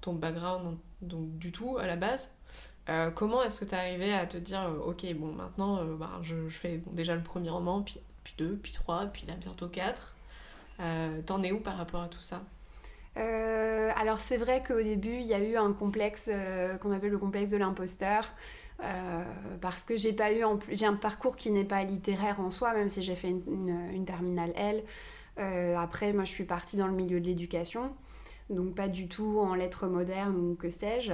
ton 0.00 0.14
background 0.14 0.78
donc 1.02 1.36
du 1.38 1.52
tout 1.52 1.78
à 1.78 1.86
la 1.86 1.96
base. 1.96 2.30
Euh, 2.88 3.10
comment 3.10 3.42
est-ce 3.42 3.60
que 3.60 3.64
tu 3.64 3.74
es 3.74 3.78
arrivé 3.78 4.12
à 4.12 4.26
te 4.26 4.36
dire, 4.36 4.62
euh, 4.62 4.90
ok, 4.90 5.12
bon, 5.14 5.32
maintenant, 5.32 5.78
euh, 5.78 5.96
bah, 5.96 6.20
je, 6.22 6.48
fais 6.48 6.80
déjà 6.92 7.16
le 7.16 7.22
premier 7.22 7.50
roman, 7.50 7.82
puis, 7.82 8.00
puis 8.22 8.34
deux, 8.38 8.56
puis 8.62 8.72
trois, 8.72 9.06
puis 9.06 9.26
là, 9.26 9.34
bientôt 9.34 9.68
quatre. 9.68 10.14
T'en 11.24 11.42
es 11.42 11.52
où 11.52 11.60
par 11.60 11.76
rapport 11.78 12.02
à 12.02 12.08
tout 12.08 12.20
ça? 12.20 12.42
Alors 13.16 14.20
c'est 14.20 14.36
vrai 14.36 14.62
qu'au 14.62 14.82
début 14.82 15.14
il 15.14 15.24
y 15.24 15.32
a 15.32 15.38
eu 15.38 15.56
un 15.56 15.72
complexe 15.72 16.30
qu'on 16.82 16.92
appelle 16.92 17.12
le 17.12 17.18
complexe 17.18 17.48
de 17.48 17.56
l'imposteur 17.56 18.34
parce 19.62 19.84
que 19.84 19.96
j'ai 19.96 20.14
eu 20.14 20.84
un 20.84 20.94
parcours 20.94 21.36
qui 21.36 21.50
n'est 21.50 21.64
pas 21.64 21.82
littéraire 21.82 22.40
en 22.40 22.50
soi 22.50 22.74
même 22.74 22.90
si 22.90 23.02
j'ai 23.02 23.14
fait 23.14 23.30
une, 23.30 23.88
une, 23.90 24.04
terminale 24.04 24.52
L 24.54 24.84
après 25.78 26.12
moi 26.12 26.24
je 26.24 26.30
suis 26.32 26.44
partie 26.44 26.76
dans 26.76 26.88
le 26.88 26.92
milieu 26.92 27.18
de 27.18 27.24
l'éducation 27.24 27.90
donc 28.50 28.74
pas 28.74 28.88
du 28.88 29.08
tout 29.08 29.38
en 29.40 29.54
lettres 29.54 29.86
modernes 29.86 30.36
ou 30.36 30.54
que 30.54 30.70
sais-je. 30.70 31.12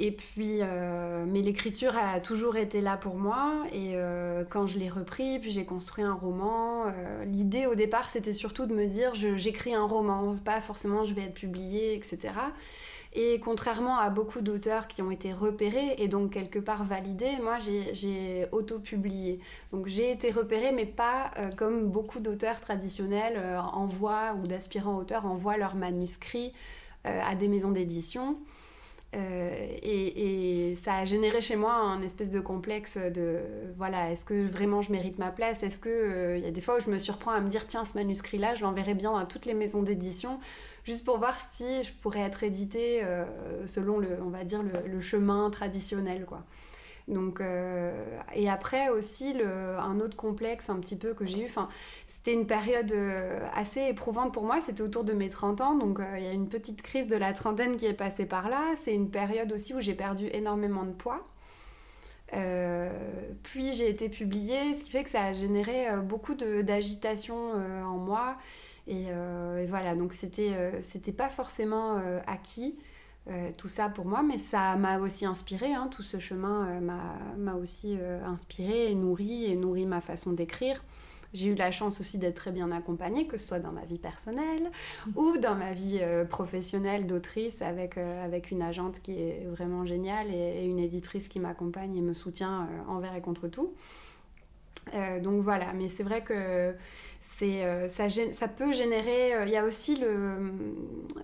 Et 0.00 0.12
puis, 0.12 0.58
euh, 0.60 1.24
mais 1.26 1.42
l'écriture 1.42 1.96
a 1.96 2.20
toujours 2.20 2.56
été 2.56 2.80
là 2.80 2.96
pour 2.96 3.16
moi. 3.16 3.64
Et 3.72 3.96
euh, 3.96 4.44
quand 4.48 4.66
je 4.68 4.78
l'ai 4.78 4.88
repris, 4.88 5.40
puis 5.40 5.50
j'ai 5.50 5.64
construit 5.64 6.04
un 6.04 6.14
roman, 6.14 6.84
euh, 6.86 7.24
l'idée 7.24 7.66
au 7.66 7.74
départ, 7.74 8.08
c'était 8.08 8.32
surtout 8.32 8.66
de 8.66 8.74
me 8.74 8.86
dire, 8.86 9.14
j'écris 9.14 9.74
un 9.74 9.86
roman, 9.86 10.36
pas 10.36 10.60
forcément 10.60 11.02
je 11.02 11.14
vais 11.14 11.22
être 11.22 11.34
publié, 11.34 11.94
etc. 11.94 12.34
Et 13.12 13.40
contrairement 13.40 13.98
à 13.98 14.10
beaucoup 14.10 14.40
d'auteurs 14.40 14.86
qui 14.86 15.02
ont 15.02 15.10
été 15.10 15.32
repérés 15.32 15.96
et 15.98 16.06
donc 16.06 16.30
quelque 16.30 16.60
part 16.60 16.84
validés, 16.84 17.36
moi 17.42 17.58
j'ai 17.58 18.46
auto-publié. 18.52 19.40
Donc 19.72 19.88
j'ai 19.88 20.12
été 20.12 20.30
repérée, 20.30 20.70
mais 20.70 20.86
pas 20.86 21.32
comme 21.56 21.88
beaucoup 21.88 22.20
d'auteurs 22.20 22.60
traditionnels 22.60 23.40
envoient 23.72 24.36
ou 24.40 24.46
d'aspirants 24.46 24.96
auteurs 24.96 25.24
envoient 25.24 25.56
leurs 25.56 25.74
manuscrits 25.74 26.52
à 27.04 27.34
des 27.34 27.48
maisons 27.48 27.70
d'édition. 27.70 28.36
Et, 29.14 30.70
et, 30.70 30.76
ça 30.76 30.96
a 30.96 31.04
généré 31.06 31.40
chez 31.40 31.56
moi 31.56 31.72
un 31.74 32.02
espèce 32.02 32.30
de 32.30 32.40
complexe 32.40 32.98
de 32.98 33.40
voilà, 33.76 34.12
est-ce 34.12 34.24
que 34.24 34.46
vraiment 34.46 34.82
je 34.82 34.92
mérite 34.92 35.18
ma 35.18 35.30
place? 35.30 35.62
Est-ce 35.62 35.78
que 35.78 36.36
il 36.36 36.44
y 36.44 36.46
a 36.46 36.50
des 36.50 36.60
fois 36.60 36.76
où 36.76 36.80
je 36.80 36.90
me 36.90 36.98
surprends 36.98 37.30
à 37.30 37.40
me 37.40 37.48
dire 37.48 37.66
tiens, 37.66 37.84
ce 37.86 37.94
manuscrit-là, 37.94 38.54
je 38.54 38.62
l'enverrai 38.62 38.94
bien 38.94 39.16
à 39.16 39.24
toutes 39.24 39.46
les 39.46 39.54
maisons 39.54 39.82
d'édition 39.82 40.38
juste 40.88 41.04
pour 41.04 41.18
voir 41.18 41.36
si 41.52 41.84
je 41.84 41.92
pourrais 41.92 42.20
être 42.20 42.42
éditée 42.42 43.04
euh, 43.04 43.24
selon 43.66 43.98
le, 43.98 44.08
on 44.22 44.30
va 44.30 44.44
dire, 44.44 44.62
le, 44.62 45.00
chemin 45.02 45.50
traditionnel. 45.50 46.24
Quoi. 46.24 46.42
Donc, 47.08 47.40
euh, 47.40 47.90
et 48.34 48.50
après 48.50 48.90
aussi, 48.90 49.34
un 49.42 49.98
autre 50.00 50.16
complexe 50.16 50.68
un 50.68 50.78
petit 50.78 50.96
peu 50.96 51.14
que 51.14 51.24
j'ai 51.24 51.46
eu, 51.46 51.50
c'était 52.06 52.34
une 52.34 52.46
période 52.46 52.92
euh, 52.92 53.40
assez 53.54 53.80
éprouvante 53.80 54.32
pour 54.32 54.44
moi, 54.44 54.60
c'était 54.60 54.82
autour 54.82 55.04
de 55.04 55.14
mes 55.14 55.30
30 55.30 55.60
ans, 55.62 55.74
donc 55.74 56.00
euh, 56.00 56.18
il 56.18 56.24
y 56.24 56.28
a 56.28 56.32
une 56.32 56.48
petite 56.48 56.82
crise 56.82 57.06
de 57.06 57.16
la 57.16 57.32
trentaine 57.32 57.76
qui 57.78 57.86
est 57.86 57.94
passée 57.94 58.26
par 58.26 58.50
là. 58.50 58.74
C'est 58.82 58.94
une 58.94 59.10
période 59.10 59.50
aussi 59.52 59.72
où 59.72 59.80
j'ai 59.80 59.94
perdu 59.94 60.28
énormément 60.32 60.84
de 60.84 60.92
poids. 60.92 61.26
puis 63.42 63.72
j'ai 63.72 63.88
été 63.88 64.10
publiée, 64.10 64.74
ce 64.74 64.84
qui 64.84 64.90
fait 64.90 65.02
que 65.02 65.10
ça 65.10 65.24
a 65.24 65.32
généré 65.32 65.86
beaucoup 66.04 66.34
d'agitation 66.34 67.52
en 67.54 67.96
moi. 67.96 68.36
Et, 68.86 69.06
voilà, 69.66 69.94
donc 69.94 70.12
c'était 70.12 71.12
pas 71.16 71.30
forcément 71.30 72.02
acquis. 72.26 72.76
Euh, 73.30 73.50
tout 73.56 73.68
ça 73.68 73.88
pour 73.88 74.06
moi, 74.06 74.22
mais 74.22 74.38
ça 74.38 74.76
m'a 74.76 74.98
aussi 74.98 75.26
inspiré, 75.26 75.74
hein, 75.74 75.88
tout 75.90 76.02
ce 76.02 76.18
chemin 76.18 76.66
euh, 76.68 76.80
m'a 77.36 77.54
aussi 77.54 77.96
euh, 78.00 78.24
inspiré 78.24 78.90
et 78.90 78.94
nourri, 78.94 79.44
et 79.44 79.56
nourri 79.56 79.84
ma 79.84 80.00
façon 80.00 80.32
d'écrire. 80.32 80.82
J'ai 81.34 81.48
eu 81.48 81.54
la 81.54 81.70
chance 81.70 82.00
aussi 82.00 82.16
d'être 82.16 82.36
très 82.36 82.52
bien 82.52 82.72
accompagnée, 82.72 83.26
que 83.26 83.36
ce 83.36 83.46
soit 83.46 83.58
dans 83.58 83.72
ma 83.72 83.84
vie 83.84 83.98
personnelle 83.98 84.70
ou 85.14 85.36
dans 85.36 85.54
ma 85.54 85.74
vie 85.74 86.00
professionnelle 86.30 87.06
d'autrice 87.06 87.60
avec, 87.60 87.98
avec 87.98 88.50
une 88.50 88.62
agente 88.62 89.00
qui 89.00 89.12
est 89.12 89.44
vraiment 89.46 89.84
géniale 89.84 90.28
et, 90.30 90.62
et 90.62 90.64
une 90.64 90.78
éditrice 90.78 91.28
qui 91.28 91.38
m'accompagne 91.38 91.94
et 91.98 92.00
me 92.00 92.14
soutient 92.14 92.66
envers 92.88 93.14
et 93.14 93.20
contre 93.20 93.46
tout. 93.46 93.74
Donc 95.22 95.42
voilà, 95.42 95.72
mais 95.74 95.88
c'est 95.88 96.02
vrai 96.02 96.22
que 96.22 96.74
euh, 97.42 97.88
ça, 97.88 98.48
peut 98.48 98.72
générer. 98.72 99.34
Euh, 99.34 99.44
il 99.46 99.50
y 99.50 99.56
a 99.56 99.64
aussi 99.64 99.96
le, 99.96 100.52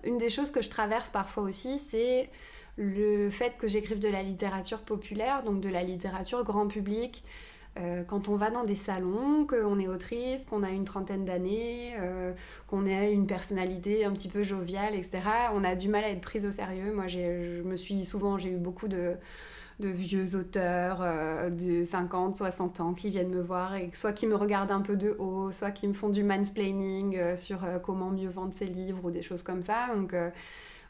une 0.03 0.17
des 0.17 0.29
choses 0.29 0.51
que 0.51 0.61
je 0.61 0.69
traverse 0.69 1.09
parfois 1.09 1.43
aussi, 1.43 1.77
c'est 1.77 2.29
le 2.77 3.29
fait 3.29 3.57
que 3.57 3.67
j'écrive 3.67 3.99
de 3.99 4.09
la 4.09 4.21
littérature 4.21 4.79
populaire, 4.79 5.43
donc 5.43 5.61
de 5.61 5.69
la 5.69 5.83
littérature 5.83 6.43
grand 6.43 6.67
public. 6.67 7.23
Euh, 7.77 8.03
quand 8.03 8.29
on 8.29 8.37
va 8.37 8.51
dans 8.51 8.63
des 8.63 8.75
salons, 8.75 9.45
qu'on 9.45 9.79
est 9.79 9.87
autrice, 9.87 10.45
qu'on 10.45 10.63
a 10.63 10.69
une 10.69 10.85
trentaine 10.85 11.25
d'années, 11.25 11.93
qu'on 12.67 12.85
a 12.85 13.05
une 13.05 13.27
personnalité 13.27 14.05
un 14.05 14.11
petit 14.11 14.29
peu 14.29 14.43
joviale, 14.43 14.95
etc., 14.95 15.21
on 15.53 15.63
a 15.63 15.75
du 15.75 15.89
mal 15.89 16.03
à 16.03 16.09
être 16.09 16.21
prise 16.21 16.45
au 16.45 16.51
sérieux. 16.51 16.93
Moi, 16.93 17.07
je 17.07 17.61
me 17.63 17.75
suis 17.75 18.05
souvent, 18.05 18.37
j'ai 18.37 18.51
eu 18.51 18.57
beaucoup 18.57 18.87
de, 18.87 19.15
de 19.79 19.89
vieux 19.89 20.35
auteurs 20.35 20.99
euh, 21.01 21.49
de 21.49 21.83
50, 21.83 22.37
60 22.37 22.79
ans 22.79 22.93
qui 22.93 23.09
viennent 23.09 23.29
me 23.29 23.41
voir 23.41 23.75
et 23.75 23.89
soit 23.93 24.13
qui 24.13 24.25
me 24.25 24.35
regardent 24.35 24.71
un 24.71 24.81
peu 24.81 24.95
de 24.95 25.15
haut, 25.19 25.51
soit 25.51 25.71
qui 25.71 25.87
me 25.87 25.93
font 25.93 26.09
du 26.09 26.23
mansplaining 26.23 27.17
euh, 27.17 27.35
sur 27.35 27.63
euh, 27.63 27.79
comment 27.79 28.09
mieux 28.09 28.29
vendre 28.29 28.53
ses 28.55 28.67
livres 28.67 29.03
ou 29.03 29.11
des 29.11 29.21
choses 29.21 29.43
comme 29.43 29.61
ça. 29.61 29.87
Donc, 29.95 30.15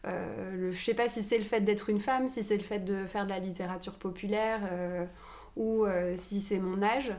le, 0.04 0.72
je 0.72 0.84
sais 0.84 0.94
pas 0.94 1.10
si 1.10 1.24
c'est 1.24 1.40
le 1.40 1.44
fait 1.44 1.62
d'être 1.62 1.90
une 1.90 2.00
femme, 2.00 2.28
si 2.28 2.44
c'est 2.44 2.58
le 2.58 2.64
fait 2.64 2.80
de 2.80 3.08
faire 3.08 3.26
de 3.26 3.32
la 3.32 3.40
littérature 3.40 3.94
populaire 3.94 4.60
ou 5.56 5.86
si 6.16 6.42
c'est 6.42 6.60
mon 6.60 6.84
âge. 6.84 7.12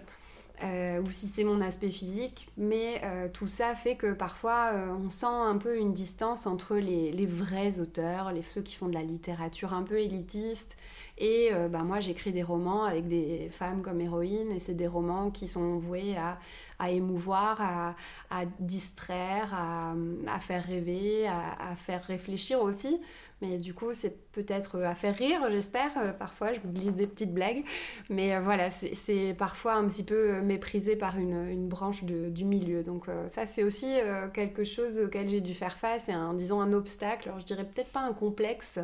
ou 0.62 1.10
si 1.10 1.26
c'est 1.26 1.42
mon 1.42 1.60
aspect 1.60 1.90
physique, 1.90 2.48
mais 2.56 3.02
tout 3.32 3.48
ça 3.48 3.74
fait 3.74 3.96
que 3.96 4.12
parfois 4.12 4.70
on 5.04 5.10
sent 5.10 5.26
un 5.26 5.56
peu 5.56 5.76
une 5.76 5.94
distance 5.94 6.46
entre 6.46 6.76
les, 6.76 7.10
les, 7.10 7.26
vrais 7.26 7.80
auteurs, 7.80 8.30
les, 8.30 8.42
ceux 8.42 8.62
qui 8.62 8.76
font 8.76 8.86
de 8.86 8.94
la 8.94 9.02
littérature 9.02 9.74
un 9.74 9.82
peu 9.82 9.98
élitiste, 9.98 10.76
et 11.18 11.48
euh, 11.52 11.68
bah, 11.68 11.82
moi, 11.82 11.98
j'écris 12.00 12.32
des 12.32 12.42
romans 12.42 12.84
avec 12.84 13.08
des 13.08 13.48
femmes 13.50 13.82
comme 13.82 14.00
héroïnes, 14.00 14.52
et 14.52 14.58
c'est 14.58 14.74
des 14.74 14.86
romans 14.86 15.30
qui 15.30 15.48
sont 15.48 15.78
voués 15.78 16.14
à, 16.16 16.38
à 16.78 16.90
émouvoir, 16.90 17.58
à, 17.60 17.94
à 18.30 18.44
distraire, 18.60 19.48
à, 19.54 19.94
à, 20.26 20.38
faire 20.40 20.64
rêver, 20.64 21.26
à, 21.26 21.74
faire 21.76 22.02
réfléchir 22.04 22.60
aussi. 22.60 23.00
Mais 23.40 23.56
du 23.58 23.72
coup, 23.72 23.92
c'est 23.94 24.30
peut-être 24.32 24.82
à 24.82 24.94
faire 24.94 25.16
rire, 25.16 25.40
j'espère. 25.50 25.90
Euh, 25.96 26.12
parfois, 26.12 26.52
je 26.52 26.60
glisse 26.60 26.94
des 26.94 27.06
petites 27.06 27.32
blagues. 27.32 27.64
Mais 28.10 28.34
euh, 28.34 28.40
voilà, 28.40 28.70
c'est 28.70 29.34
parfois 29.38 29.74
un 29.74 29.86
petit 29.86 30.04
peu 30.04 30.40
méprisé 30.42 30.96
par 30.96 31.18
une, 31.18 31.48
une 31.48 31.68
branche 31.68 32.04
de, 32.04 32.28
du 32.28 32.44
milieu. 32.44 32.82
Donc 32.82 33.06
ça, 33.28 33.46
c'est 33.46 33.62
aussi 33.62 33.86
quelque 34.34 34.64
chose 34.64 34.98
auquel 35.00 35.28
j'ai 35.30 35.40
dû 35.40 35.54
faire 35.54 35.76
face, 35.78 36.10
et 36.10 36.12
un, 36.12 36.34
disons 36.34 36.60
un 36.60 36.74
obstacle. 36.74 37.28
Alors, 37.28 37.40
je 37.40 37.46
dirais 37.46 37.64
peut-être 37.64 37.90
pas 37.90 38.00
un 38.00 38.12
complexe, 38.12 38.78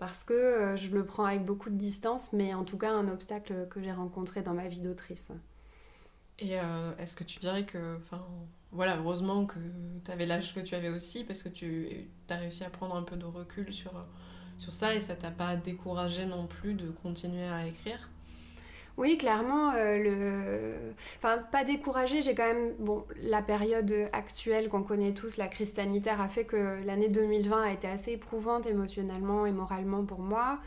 parce 0.00 0.24
que 0.24 0.34
euh, 0.34 0.76
je 0.76 0.90
le 0.96 1.06
prends 1.06 1.26
avec 1.26 1.44
beaucoup 1.44 1.70
de 1.70 1.76
distance, 1.76 2.32
mais 2.32 2.54
en 2.54 2.64
tout 2.64 2.78
cas 2.78 2.90
un 2.92 3.08
obstacle 3.08 3.68
que 3.68 3.82
j'ai 3.82 3.92
rencontré 3.92 4.42
dans 4.42 4.54
ma 4.54 4.66
vie 4.66 4.80
d'autrice. 4.80 5.32
Et 6.40 6.58
euh, 6.58 6.96
est-ce 6.98 7.16
que 7.16 7.24
tu 7.24 7.38
dirais 7.38 7.66
que, 7.66 7.96
enfin, 7.98 8.24
voilà, 8.72 8.96
heureusement 8.98 9.46
que 9.46 9.58
tu 10.04 10.10
avais 10.10 10.26
l'âge 10.26 10.54
que 10.54 10.60
tu 10.60 10.74
avais 10.74 10.88
aussi, 10.88 11.24
parce 11.24 11.42
que 11.42 11.48
tu 11.50 12.10
as 12.30 12.36
réussi 12.36 12.64
à 12.64 12.70
prendre 12.70 12.96
un 12.96 13.02
peu 13.02 13.16
de 13.16 13.26
recul 13.26 13.72
sur, 13.74 13.92
sur 14.58 14.72
ça 14.72 14.94
et 14.94 15.00
ça 15.02 15.16
t'a 15.16 15.30
pas 15.30 15.56
découragé 15.56 16.26
non 16.26 16.46
plus 16.48 16.74
de 16.74 16.90
continuer 16.90 17.46
à 17.46 17.66
écrire? 17.66 18.09
Oui, 18.96 19.16
clairement, 19.16 19.72
euh, 19.76 19.96
le... 19.96 20.92
pas 21.20 21.64
découragé, 21.64 22.20
j'ai 22.22 22.34
quand 22.34 22.46
même, 22.46 22.72
bon, 22.78 23.04
la 23.22 23.40
période 23.40 23.92
actuelle 24.12 24.68
qu'on 24.68 24.82
connaît 24.82 25.12
tous, 25.12 25.36
la 25.36 25.48
crise 25.48 25.72
sanitaire, 25.74 26.20
a 26.20 26.28
fait 26.28 26.44
que 26.44 26.84
l'année 26.84 27.08
2020 27.08 27.62
a 27.62 27.72
été 27.72 27.88
assez 27.88 28.12
éprouvante 28.12 28.66
émotionnellement 28.66 29.46
et 29.46 29.52
moralement 29.52 30.04
pour 30.04 30.20
moi. 30.20 30.58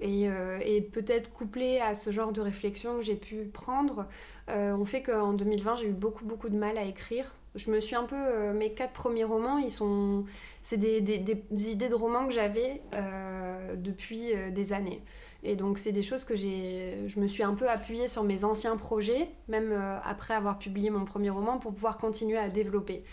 Et, 0.00 0.28
euh, 0.28 0.58
peut-être 0.92 1.32
couplé 1.32 1.80
à 1.80 1.94
ce 1.94 2.10
genre 2.10 2.32
de 2.32 2.40
réflexion 2.40 2.96
que 2.96 3.02
j'ai 3.02 3.14
pu 3.14 3.44
prendre, 3.44 4.06
euh, 4.50 4.76
on 4.76 4.84
fait 4.84 5.02
qu'en 5.02 5.32
2020, 5.32 5.76
j'ai 5.76 5.88
eu 5.88 5.92
beaucoup, 5.92 6.24
beaucoup 6.24 6.48
de 6.48 6.56
mal 6.56 6.78
à 6.78 6.84
écrire. 6.84 7.34
Je 7.54 7.70
me 7.70 7.80
suis 7.80 7.94
un 7.94 8.04
peu... 8.04 8.52
mes 8.52 8.72
quatre 8.72 8.92
premiers 8.92 9.24
romans, 9.24 9.58
ils 9.58 9.70
sont... 9.70 10.24
C'est 10.62 10.76
des, 10.76 11.00
des, 11.00 11.18
des, 11.18 11.70
idées 11.70 11.88
de 11.88 11.94
romans 11.94 12.26
que 12.26 12.32
j'avais 12.32 12.82
depuis 13.76 14.32
des 14.50 14.72
années. 14.72 15.00
Et 15.48 15.54
donc, 15.54 15.78
c'est 15.78 15.92
des 15.92 16.02
choses 16.02 16.24
que 16.24 16.34
j'ai. 16.34 17.06
Je 17.06 17.20
me 17.20 17.28
suis 17.28 17.44
un 17.44 17.54
peu 17.54 17.70
appuyée 17.70 18.08
sur 18.08 18.24
mes 18.24 18.42
anciens 18.42 18.76
projets, 18.76 19.28
même 19.46 19.70
euh, 19.70 19.96
après 20.02 20.34
avoir 20.34 20.58
publié 20.58 20.90
mon 20.90 21.04
premier 21.04 21.30
roman, 21.30 21.58
pour 21.58 21.72
pouvoir 21.72 21.98
continuer 21.98 22.36
à 22.36 22.48
développer 22.48 23.04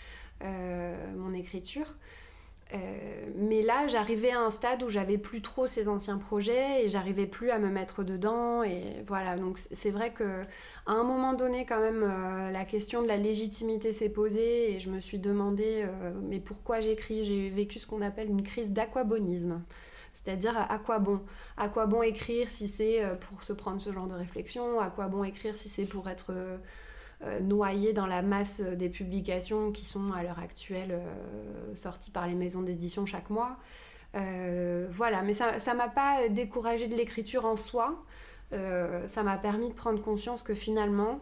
euh, 0.44 0.96
mon 1.16 1.32
écriture. 1.32 1.96
Euh, 2.74 2.78
mais 3.36 3.62
là, 3.62 3.86
j'arrivais 3.86 4.32
à 4.32 4.40
un 4.40 4.50
stade 4.50 4.82
où 4.82 4.90
j'avais 4.90 5.20
plus 5.20 5.44
trop 5.44 5.68
ces 5.68 5.88
anciens 5.88 6.18
projets 6.18 6.84
et 6.84 6.90
j'arrivais 6.90 7.28
plus 7.28 7.52
à 7.52 7.60
me 7.60 7.70
mettre 7.70 8.04
dedans. 8.04 8.64
Et 8.64 8.82
voilà, 9.06 9.38
donc 9.38 9.60
c'est 9.60 9.92
vrai 9.92 10.12
que 10.12 10.42
à 10.88 10.94
un 10.94 11.04
moment 11.04 11.34
donné, 11.34 11.68
quand 11.68 11.82
même, 11.82 12.02
la 12.52 12.66
question 12.66 13.04
de 13.04 13.08
la 13.08 13.18
légitimité 13.18 13.94
s'est 13.94 14.10
posée 14.10 14.74
et 14.74 14.80
je 14.80 14.90
me 14.90 15.00
suis 15.00 15.20
demandé, 15.20 15.86
mais 16.24 16.40
pourquoi 16.40 16.80
j'écris? 16.80 17.24
J'ai 17.24 17.52
vécu 17.52 17.78
ce 17.78 17.86
qu'on 17.86 18.02
appelle 18.02 18.28
une 18.28 18.42
crise 18.42 18.72
d'aquabonisme. 18.72 19.62
C'est-à-dire 20.14 20.56
à 20.58 20.78
quoi 20.78 21.00
bon? 21.00 21.22
À 21.58 21.70
quoi 21.70 21.88
bon 21.88 22.04
écrire 22.04 22.50
si 22.50 22.68
c'est 22.68 23.04
euh, 23.04 23.16
pour 23.16 23.44
se 23.44 23.52
prendre 23.52 23.82
ce 23.82 23.92
genre 23.92 24.08
de 24.08 24.14
réflexion? 24.14 24.80
À 24.80 24.90
quoi 24.90 25.08
bon 25.08 25.24
écrire 25.24 25.58
si 25.58 25.70
c'est 25.70 25.86
pour 25.86 26.08
être 26.08 26.28
euh, 26.30 26.58
euh, 27.24 27.40
noyé 27.40 27.94
dans 27.94 28.06
la 28.06 28.22
masse 28.22 28.62
des 28.62 28.90
publications 28.90 29.72
qui 29.72 29.86
sont 29.86 30.12
à 30.14 30.24
l'heure 30.24 30.40
actuelle 30.40 31.00
sorties 31.76 32.12
par 32.12 32.28
les 32.28 32.36
maisons 32.36 32.62
d'édition 32.62 33.06
chaque 33.06 33.30
mois? 33.30 33.58
Voilà, 34.14 35.24
mais 35.24 35.34
ça 35.34 35.56
ne 35.56 35.78
m'a 35.78 35.90
pas 35.90 36.30
découragé 36.30 36.88
de 36.88 36.96
l'écriture 36.96 37.46
en 37.46 37.56
soi. 37.56 38.04
ça 38.52 39.24
m'a 39.24 39.38
permis 39.38 39.70
de 39.70 39.74
prendre 39.74 40.02
conscience 40.02 40.44
que 40.44 40.54
finalement, 40.54 41.20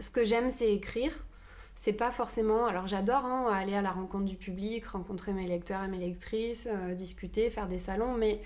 ce 0.00 0.08
que 0.08 0.24
j'aime, 0.24 0.50
c'est 0.50 0.72
écrire 0.72 1.26
c'est 1.74 1.92
pas 1.92 2.10
forcément. 2.10 2.66
Alors 2.66 2.86
j'adore 2.86 3.24
hein, 3.24 3.48
aller 3.52 3.74
à 3.74 3.82
la 3.82 3.90
rencontre 3.90 4.24
du 4.24 4.36
public, 4.36 4.86
rencontrer 4.86 5.32
mes 5.32 5.46
lecteurs 5.46 5.82
et 5.82 5.88
mes 5.88 5.98
lectrices, 5.98 6.68
euh, 6.70 6.94
discuter, 6.94 7.50
faire 7.50 7.68
des 7.68 7.78
salons, 7.78 8.14
mais 8.14 8.40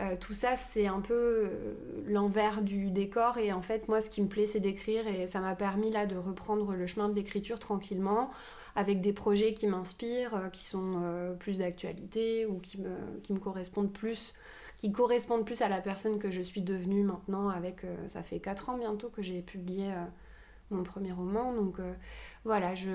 euh, 0.00 0.16
tout 0.18 0.34
ça 0.34 0.56
c'est 0.56 0.86
un 0.86 1.00
peu 1.00 1.14
euh, 1.14 1.74
l'envers 2.06 2.62
du 2.62 2.90
décor 2.90 3.38
et 3.38 3.52
en 3.52 3.62
fait 3.62 3.88
moi 3.88 4.00
ce 4.00 4.10
qui 4.10 4.22
me 4.22 4.28
plaît 4.28 4.46
c'est 4.46 4.60
d'écrire 4.60 5.08
et 5.08 5.26
ça 5.26 5.40
m'a 5.40 5.56
permis 5.56 5.90
là 5.90 6.06
de 6.06 6.16
reprendre 6.16 6.72
le 6.74 6.86
chemin 6.86 7.08
de 7.08 7.14
l'écriture 7.14 7.58
tranquillement 7.58 8.30
avec 8.76 9.00
des 9.00 9.12
projets 9.12 9.54
qui 9.54 9.66
m'inspirent, 9.66 10.50
qui 10.52 10.64
sont 10.64 11.34
plus 11.40 11.58
d'actualité 11.58 12.46
ou 12.46 12.60
qui 12.60 12.78
me, 12.78 13.38
correspondent 13.40 13.92
plus 13.92 14.34
qui 14.76 14.92
correspondent 14.92 15.44
plus 15.44 15.62
à 15.62 15.68
la 15.68 15.80
personne 15.80 16.20
que 16.20 16.30
je 16.30 16.42
suis 16.42 16.62
devenue 16.62 17.02
maintenant 17.02 17.48
avec 17.48 17.84
ça 18.06 18.22
fait 18.22 18.38
4 18.38 18.68
ans 18.68 18.78
bientôt 18.78 19.08
que 19.08 19.20
j'ai 19.20 19.42
publié 19.42 19.92
mon 20.70 20.82
premier 20.82 21.12
roman 21.12 21.52
donc 21.52 21.78
voilà, 22.48 22.74
je, 22.74 22.88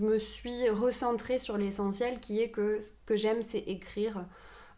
me 0.00 0.18
suis 0.18 0.68
recentrée 0.68 1.38
sur 1.38 1.56
l'essentiel 1.56 2.18
qui 2.18 2.40
est 2.40 2.50
que 2.50 2.80
ce 2.80 2.92
que 3.06 3.14
j'aime, 3.14 3.42
c'est 3.44 3.60
écrire. 3.60 4.26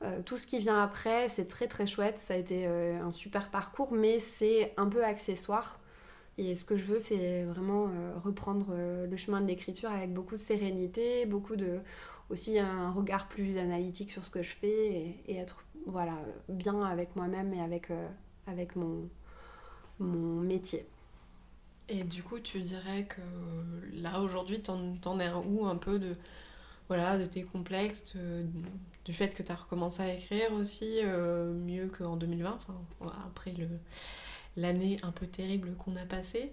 Euh, 0.03 0.21
tout 0.23 0.37
ce 0.37 0.47
qui 0.47 0.59
vient 0.59 0.81
après, 0.83 1.31
c'est 1.31 1.47
très 1.47 1.67
très 1.67 1.87
chouette, 1.87 2.19
ça 2.19 2.35
a 2.35 2.37
été 2.37 2.67
euh, 2.67 3.01
un 3.03 3.11
super 3.11 3.51
parcours, 3.51 3.93
mais 3.93 4.19
c'est 4.19 4.75
un 4.77 4.87
peu 4.87 5.03
accessoire. 5.03 5.81
Et 6.37 6.55
ce 6.55 6.65
que 6.67 6.77
je 6.77 6.85
veux, 6.85 7.01
c'est 7.01 7.45
vraiment 7.45 7.87
euh, 7.89 8.13
reprendre 8.23 8.77
le 8.77 9.17
chemin 9.17 9.41
de 9.41 9.47
l'écriture 9.47 9.91
avec 9.91 10.13
beaucoup 10.13 10.35
de 10.35 10.41
sérénité, 10.41 11.25
beaucoup 11.25 11.57
de 11.57 11.81
aussi 12.29 12.59
un 12.59 12.91
regard 12.91 13.29
plus 13.29 13.57
analytique 13.57 14.11
sur 14.11 14.27
ce 14.27 14.31
que 14.31 14.43
je 14.43 14.55
fais 14.55 14.69
et, 14.69 15.23
et 15.27 15.37
être 15.39 15.65
voilà 15.87 16.19
bien 16.51 16.83
avec 16.83 17.17
moi-même 17.17 17.55
et 17.55 17.63
avec, 17.63 17.89
avec 18.47 18.77
mon, 18.77 19.09
mon 19.99 20.43
métier. 20.43 20.87
Et 21.89 22.05
du 22.05 22.23
coup, 22.23 22.39
tu 22.39 22.61
dirais 22.61 23.05
que 23.05 23.21
là, 23.95 24.21
aujourd'hui, 24.21 24.61
t'en, 24.61 24.97
en 25.05 25.21
es 25.21 25.31
où 25.33 25.67
un 25.67 25.77
peu 25.77 25.99
de, 25.99 26.17
voilà, 26.89 27.19
de 27.19 27.27
tes 27.27 27.43
complexes, 27.43 28.17
du 29.05 29.15
fait 29.15 29.35
que 29.35 29.43
tu 29.43 29.51
as 29.53 29.57
recommencé 29.57 30.03
à 30.03 30.13
écrire 30.13 30.53
aussi, 30.53 31.01
mieux 31.05 31.89
qu'en 31.89 32.17
2020, 32.17 32.51
enfin, 32.51 32.75
après 33.27 33.53
le 33.53 33.69
l'année 34.57 34.99
un 35.03 35.13
peu 35.13 35.27
terrible 35.27 35.75
qu'on 35.77 35.97
a 35.97 36.05
passée. 36.05 36.53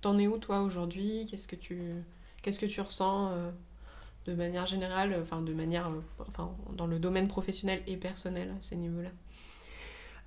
T'en 0.00 0.18
es 0.18 0.26
où 0.26 0.38
toi 0.38 0.62
aujourd'hui? 0.62 1.26
Qu'est-ce 1.28 1.48
que 1.48 2.66
tu 2.66 2.80
ressens 2.80 3.32
de 4.26 4.34
manière 4.34 4.66
générale, 4.66 5.16
enfin 5.20 5.42
de 5.42 5.52
manière, 5.52 5.90
dans 6.76 6.86
le 6.86 6.98
domaine 6.98 7.28
professionnel 7.28 7.82
et 7.86 7.96
personnel 7.96 8.54
à 8.56 8.62
ces 8.62 8.76
niveaux-là? 8.76 9.10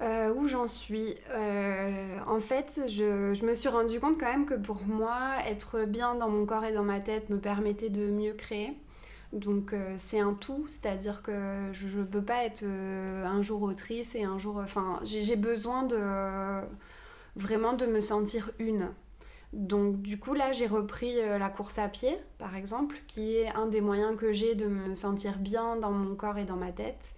Euh, 0.01 0.33
où 0.33 0.47
j'en 0.47 0.67
suis 0.67 1.15
euh, 1.31 2.17
En 2.25 2.39
fait, 2.39 2.83
je, 2.87 3.45
me 3.45 3.53
suis 3.53 3.67
rendu 3.67 3.99
compte 3.99 4.17
quand 4.17 4.31
même 4.31 4.45
que 4.45 4.53
pour 4.53 4.81
moi, 4.83 5.33
être 5.45 5.85
bien 5.85 6.15
dans 6.15 6.29
mon 6.29 6.45
corps 6.45 6.63
et 6.63 6.71
dans 6.71 6.83
ma 6.83 7.01
tête 7.01 7.29
me 7.29 7.37
permettait 7.37 7.89
de 7.89 8.09
mieux 8.09 8.33
créer. 8.33 8.77
Donc 9.33 9.73
euh, 9.73 9.93
c'est 9.97 10.19
un 10.19 10.33
tout, 10.33 10.65
c'est-à-dire 10.67 11.21
que 11.21 11.69
je 11.73 11.99
ne 11.99 12.03
peux 12.03 12.23
pas 12.23 12.45
être 12.45 12.63
un 12.63 13.41
jour 13.41 13.61
autrice 13.63 14.15
et 14.15 14.23
un 14.23 14.37
jour... 14.37 14.57
Enfin, 14.57 14.99
j'ai 15.03 15.35
besoin 15.35 15.83
de 15.83 16.61
vraiment 17.35 17.73
de 17.73 17.85
me 17.85 17.99
sentir 17.99 18.51
une. 18.57 18.89
Donc 19.51 20.01
du 20.01 20.19
coup 20.19 20.35
là 20.35 20.51
j'ai 20.51 20.67
repris 20.67 21.15
la 21.15 21.49
course 21.49 21.79
à 21.79 21.87
pied 21.87 22.15
par 22.37 22.55
exemple, 22.55 22.95
qui 23.07 23.35
est 23.35 23.49
un 23.49 23.65
des 23.65 23.81
moyens 23.81 24.15
que 24.15 24.31
j'ai 24.31 24.55
de 24.55 24.67
me 24.67 24.95
sentir 24.95 25.39
bien 25.39 25.75
dans 25.75 25.91
mon 25.91 26.15
corps 26.15 26.37
et 26.37 26.45
dans 26.45 26.55
ma 26.55 26.71
tête. 26.71 27.13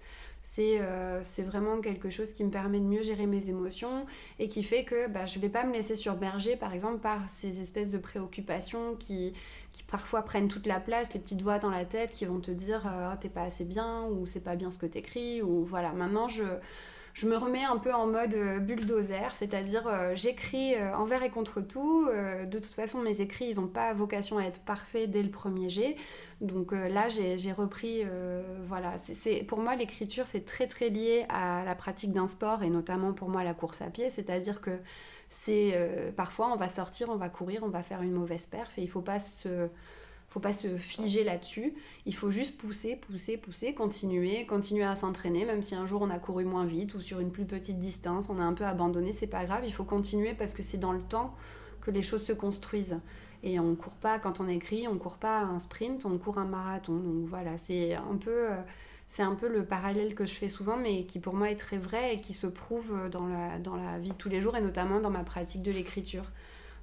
Euh, 0.58 1.20
c'est 1.22 1.42
vraiment 1.42 1.80
quelque 1.80 2.10
chose 2.10 2.32
qui 2.32 2.44
me 2.44 2.50
permet 2.50 2.80
de 2.80 2.84
mieux 2.84 3.02
gérer 3.02 3.26
mes 3.26 3.48
émotions 3.48 4.06
et 4.38 4.48
qui 4.48 4.62
fait 4.62 4.84
que 4.84 5.08
bah, 5.08 5.26
je 5.26 5.38
ne 5.38 5.42
vais 5.42 5.48
pas 5.48 5.64
me 5.64 5.72
laisser 5.72 5.94
surberger, 5.94 6.56
par 6.56 6.72
exemple, 6.72 6.98
par 6.98 7.28
ces 7.28 7.60
espèces 7.60 7.90
de 7.90 7.98
préoccupations 7.98 8.96
qui, 8.96 9.34
qui 9.72 9.82
parfois 9.84 10.22
prennent 10.22 10.48
toute 10.48 10.66
la 10.66 10.80
place, 10.80 11.14
les 11.14 11.20
petites 11.20 11.42
voix 11.42 11.58
dans 11.58 11.70
la 11.70 11.84
tête 11.84 12.10
qui 12.10 12.24
vont 12.24 12.40
te 12.40 12.50
dire 12.50 12.86
euh, 12.86 13.10
oh, 13.12 13.16
t'es 13.20 13.28
pas 13.28 13.42
assez 13.42 13.64
bien 13.64 14.04
ou 14.06 14.26
c'est 14.26 14.40
pas 14.42 14.56
bien 14.56 14.70
ce 14.70 14.78
que 14.78 14.86
t'écris 14.86 15.42
ou 15.42 15.64
voilà. 15.64 15.92
Maintenant, 15.92 16.28
je 16.28 16.44
je 17.14 17.28
me 17.28 17.36
remets 17.36 17.64
un 17.64 17.76
peu 17.76 17.92
en 17.92 18.06
mode 18.06 18.34
euh, 18.34 18.58
bulldozer, 18.58 19.32
c'est-à-dire 19.38 19.88
j'écris 20.14 20.74
envers 20.94 21.22
et 21.22 21.30
contre 21.30 21.60
tout. 21.60 22.08
de 22.08 22.58
toute 22.58 22.74
façon, 22.74 23.02
mes 23.02 23.20
écrits, 23.20 23.50
ils 23.50 23.56
n'ont 23.56 23.66
pas 23.66 23.92
vocation 23.92 24.38
à 24.38 24.44
être 24.44 24.60
parfaits 24.60 25.10
dès 25.10 25.22
le 25.22 25.30
premier 25.30 25.68
jet. 25.68 25.96
Donc 26.42 26.72
euh, 26.72 26.88
là, 26.88 27.08
j'ai 27.08 27.52
repris, 27.52 28.02
euh, 28.04 28.42
voilà, 28.66 28.98
c'est 28.98 29.44
pour 29.44 29.60
moi 29.60 29.76
l'écriture, 29.76 30.26
c'est 30.26 30.44
très 30.44 30.66
très 30.66 30.88
lié 30.88 31.24
à 31.28 31.62
la 31.64 31.76
pratique 31.76 32.12
d'un 32.12 32.26
sport 32.26 32.64
et 32.64 32.68
notamment 32.68 33.12
pour 33.12 33.28
moi 33.28 33.44
la 33.44 33.54
course 33.54 33.80
à 33.80 33.90
pied, 33.90 34.10
c'est-à-dire 34.10 34.60
que 34.60 34.76
c'est 35.28 35.70
euh, 35.74 36.10
parfois 36.10 36.52
on 36.52 36.56
va 36.56 36.68
sortir, 36.68 37.10
on 37.10 37.16
va 37.16 37.28
courir, 37.28 37.62
on 37.62 37.68
va 37.68 37.84
faire 37.84 38.02
une 38.02 38.10
mauvaise 38.10 38.46
perf 38.46 38.76
et 38.76 38.82
il 38.82 38.88
faut 38.88 39.02
pas 39.02 39.20
se 39.20 39.68
faut 40.32 40.40
pas 40.40 40.54
se 40.54 40.78
figer 40.78 41.24
là-dessus. 41.24 41.74
Il 42.06 42.14
faut 42.14 42.30
juste 42.30 42.56
pousser, 42.56 42.96
pousser, 42.96 43.36
pousser, 43.36 43.74
continuer, 43.74 44.46
continuer 44.46 44.84
à 44.84 44.94
s'entraîner, 44.94 45.44
même 45.44 45.62
si 45.62 45.74
un 45.74 45.84
jour 45.84 46.00
on 46.00 46.08
a 46.08 46.18
couru 46.18 46.46
moins 46.46 46.64
vite 46.64 46.94
ou 46.94 47.02
sur 47.02 47.20
une 47.20 47.30
plus 47.30 47.44
petite 47.44 47.78
distance, 47.78 48.26
on 48.30 48.38
a 48.38 48.42
un 48.42 48.54
peu 48.54 48.64
abandonné, 48.64 49.12
c'est 49.12 49.26
pas 49.26 49.44
grave. 49.44 49.64
Il 49.66 49.74
faut 49.74 49.84
continuer 49.84 50.32
parce 50.32 50.54
que 50.54 50.62
c'est 50.62 50.78
dans 50.78 50.92
le 50.92 51.02
temps 51.02 51.34
que 51.82 51.90
les 51.90 52.00
choses 52.00 52.24
se 52.24 52.32
construisent. 52.32 52.98
Et 53.42 53.58
on 53.60 53.74
court 53.74 53.96
pas, 53.96 54.18
quand 54.18 54.40
on 54.40 54.48
écrit, 54.48 54.88
on 54.88 54.96
court 54.96 55.18
pas 55.18 55.40
un 55.40 55.58
sprint, 55.58 56.06
on 56.06 56.16
court 56.16 56.38
un 56.38 56.46
marathon. 56.46 56.94
Donc 56.94 57.26
voilà, 57.26 57.58
c'est 57.58 57.92
un 57.92 58.16
peu, 58.16 58.52
euh, 58.52 58.62
c'est 59.06 59.22
un 59.22 59.34
peu 59.34 59.48
le 59.48 59.66
parallèle 59.66 60.14
que 60.14 60.24
je 60.24 60.32
fais 60.32 60.48
souvent, 60.48 60.78
mais 60.78 61.04
qui 61.04 61.18
pour 61.18 61.34
moi 61.34 61.50
est 61.50 61.56
très 61.56 61.76
vrai 61.76 62.14
et 62.14 62.20
qui 62.22 62.32
se 62.32 62.46
prouve 62.46 62.94
dans 63.10 63.26
la, 63.26 63.58
dans 63.58 63.76
la 63.76 63.98
vie 63.98 64.10
de 64.10 64.14
tous 64.14 64.30
les 64.30 64.40
jours 64.40 64.56
et 64.56 64.62
notamment 64.62 65.00
dans 65.00 65.10
ma 65.10 65.24
pratique 65.24 65.62
de 65.62 65.72
l'écriture. 65.72 66.24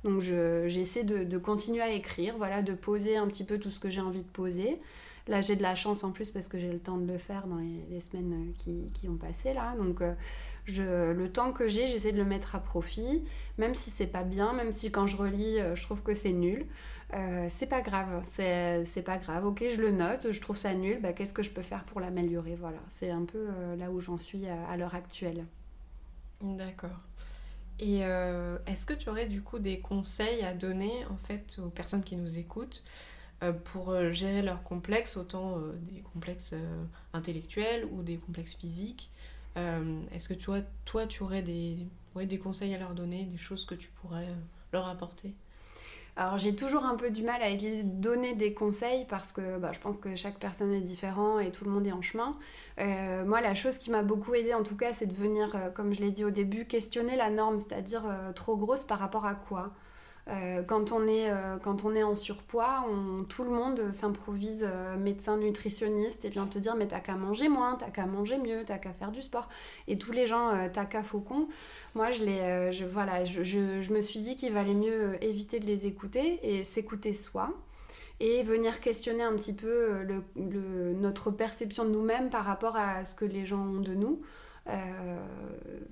Donc 0.03 0.22
j'essaie 0.22 1.03
de, 1.03 1.24
de, 1.24 1.38
continuer 1.38 1.82
à 1.82 1.91
écrire, 1.91 2.36
voilà, 2.38 2.62
de 2.62 2.74
poser 2.74 3.18
un 3.18 3.27
petit 3.27 3.44
peu 3.44 3.58
tout 3.58 3.70
ce 3.70 3.79
que 3.79 3.89
j'ai 3.89 4.01
envie 4.01 4.24
de 4.24 4.29
poser. 4.29 4.79
Là, 5.27 5.41
j'ai 5.41 5.56
de 5.56 5.62
la 5.62 5.75
chance 5.75 6.03
en 6.03 6.12
plus 6.12 6.32
parce 6.32 6.48
que 6.48 6.58
j'ai 6.58 6.72
le 6.72 6.79
temps 6.79 6.98
de 6.98 7.06
le 7.06 7.20
faire 7.20 7.46
dans 7.46 7.60
les, 7.89 8.00
semaines 8.00 8.51
qui, 8.58 8.89
qui, 8.94 9.08
ont 9.08 9.18
passé 9.18 9.53
là. 9.53 9.75
Donc, 9.77 10.01
euh, 10.01 11.13
le 11.13 11.32
temps 11.32 11.51
que 11.51 11.68
j'ai, 11.68 11.86
j'essaie 11.86 12.12
de 12.12 12.18
le 12.18 12.25
mettre 12.25 12.55
à 12.55 12.59
profit, 12.59 13.24
même 13.59 13.75
si 13.75 13.92
c'est 13.92 14.07
pas 14.07 14.24
bien, 14.24 14.53
même 14.53 14.72
si 14.72 14.92
quand 14.92 15.05
je 15.05 15.18
relis, 15.18 15.59
euh, 15.59 15.75
je 15.75 15.83
trouve 15.83 16.01
que 16.01 16.16
c'est 16.16 16.31
nul. 16.31 16.66
Euh, 17.14 17.48
c'est 17.50 17.66
pas 17.66 17.81
grave, 17.81 18.24
c'est 18.33 19.03
pas 19.03 19.18
grave. 19.18 19.46
Ok, 19.46 19.64
je 19.70 19.81
le 19.81 19.92
note, 19.92 20.31
je 20.31 20.42
trouve 20.42 20.57
ça 20.57 20.74
nul, 20.74 21.00
bah, 21.01 21.14
qu'est-ce 21.14 21.33
que 21.33 21.44
je 21.44 21.50
peux 21.50 21.62
faire 21.62 21.83
pour 21.83 22.01
l'améliorer? 22.01 22.55
Voilà, 22.55 22.79
c'est 22.88 23.09
un 23.09 23.25
peu 23.25 23.48
euh, 23.50 23.75
là 23.75 23.90
où 23.92 24.00
j'en 24.00 24.18
suis 24.18 24.48
à, 24.48 24.77
l'heure 24.77 24.96
actuelle. 24.96 25.46
D'accord. 26.42 27.00
Et 27.79 28.00
est-ce 28.65 28.85
que 28.85 28.94
tu 28.94 29.09
aurais 29.09 29.27
du 29.27 29.42
coup 29.42 29.57
des 29.57 29.79
conseils 29.79 30.44
à 30.44 30.53
donner 30.53 31.05
en 31.09 31.15
fait 31.15 31.59
aux 31.63 31.70
personnes 31.70 32.03
qui 32.03 32.18
nous 32.18 32.37
écoutent 32.37 32.83
pour 33.63 33.96
gérer 34.11 34.42
leurs 34.42 34.63
complexes, 34.63 35.15
autant 35.15 35.57
des 35.89 36.01
complexes 36.01 36.55
intellectuels 37.13 37.85
ou 37.85 38.03
des 38.03 38.18
complexes 38.18 38.55
physiques 38.55 39.09
euh, 39.57 40.01
est-ce 40.13 40.29
que 40.29 40.33
toi, 40.33 40.59
toi, 40.85 41.07
tu 41.07 41.24
aurais 41.24 41.42
des, 41.42 41.87
conseils 42.42 42.74
à 42.74 42.77
leur 42.77 42.94
donner, 42.94 43.25
des 43.25 43.37
choses 43.37 43.65
que 43.65 43.75
tu 43.75 43.89
pourrais 43.89 44.27
euh, 44.27 44.35
leur 44.74 44.87
apporter? 44.87 45.33
Alors 46.20 46.38
j'ai 46.38 46.53
toujours 46.53 46.86
un 46.86 46.96
peu 46.96 47.12
du 47.12 47.24
mal 47.24 47.42
à 47.42 47.48
donner 47.84 48.36
des 48.36 48.53
conseils 48.53 49.05
parce 49.08 49.32
que 49.32 49.58
bah, 49.58 49.72
je 49.74 49.79
pense 49.79 49.98
que 49.98 50.18
chaque 50.18 50.38
personne 50.38 50.74
est 50.74 50.82
différent 50.82 51.40
et 51.40 51.50
tout 51.50 51.64
le 51.64 51.72
monde 51.72 51.88
est 51.88 51.94
en 51.94 52.01
chemin. 52.01 52.36
Euh, 52.79 53.24
moi 53.25 53.40
la 53.40 53.55
chose 53.55 53.77
qui 53.77 53.90
m'a 53.90 54.03
beaucoup 54.03 54.34
aidé 54.34 54.53
en 54.53 54.64
tout 54.64 54.75
cas 54.75 54.92
c'est 54.92 55.05
de 55.05 55.16
venir, 55.16 55.55
comme 55.74 55.94
je 55.94 56.01
l'ai 56.01 56.12
dit 56.12 56.25
au 56.25 56.29
début, 56.29 56.66
questionner 56.66 57.16
la 57.16 57.29
norme, 57.29 57.58
c'est-à-dire 57.58 58.03
trop 58.36 58.58
grosse 58.58 58.84
par 58.84 59.00
rapport 59.00 59.25
à 59.25 59.34
quoi? 59.34 59.72
Euh, 60.29 60.61
quand, 60.63 60.92
on 60.92 61.07
est, 61.07 61.31
euh, 61.31 61.57
quand 61.57 61.85
on 61.85 61.96
est 61.96 62.03
en 62.03 62.15
surpoids, 62.15 62.85
tout 63.29 63.44
le 63.44 63.50
monde 63.50 63.92
s'improvise 63.92 64.63
euh, 64.68 64.96
médecin 64.98 65.37
nutritionniste 65.37 66.24
et 66.25 66.29
vient 66.29 66.46
te 66.46 66.59
dire 66.59 66.75
mais 66.75 66.87
t'as 66.87 67.00
qu'à 67.00 67.15
manger 67.15 67.50
moins, 67.50 67.75
t'as 67.75 67.89
qu'à 67.89 68.05
manger 68.05 68.37
mieux, 68.37 68.63
t'as 68.65 68.77
qu'à 68.77 68.94
faire 68.94 69.11
du 69.11 69.22
sport. 69.22 69.50
Et 69.87 69.98
tous 69.98 70.11
les 70.11 70.27
gens 70.27 70.70
t'as 70.72 70.85
qu'à 70.85 71.03
faucon. 71.03 71.48
Moi, 71.96 72.11
je, 72.11 72.24
les, 72.24 72.72
je, 72.72 72.85
voilà, 72.85 73.25
je, 73.25 73.44
je, 73.44 73.94
me 73.94 74.01
suis 74.01 74.20
dit 74.20 74.35
qu'il 74.35 74.53
valait 74.53 74.74
mieux 74.74 75.24
éviter 75.24 75.59
de 75.59 75.65
les 75.65 75.87
écouter 75.87 76.39
et 76.44 76.63
s'écouter 76.63 77.13
soi 77.13 77.51
et 78.20 78.44
venir 78.44 78.81
questionner 78.81 79.24
un 79.24 79.33
petit 79.33 79.53
peu 79.53 80.05
notre 80.35 81.31
perception 81.31 81.85
de 81.85 81.89
nous-mêmes 81.89 82.29
par 82.29 82.46
rapport 82.46 82.75
à 82.75 83.03
ce 83.03 83.15
que 83.15 83.25
les 83.25 83.46
gens 83.46 83.61
ont 83.61 83.81
de 83.81 83.96
nous. 83.96 84.22
Euh, 84.70 85.18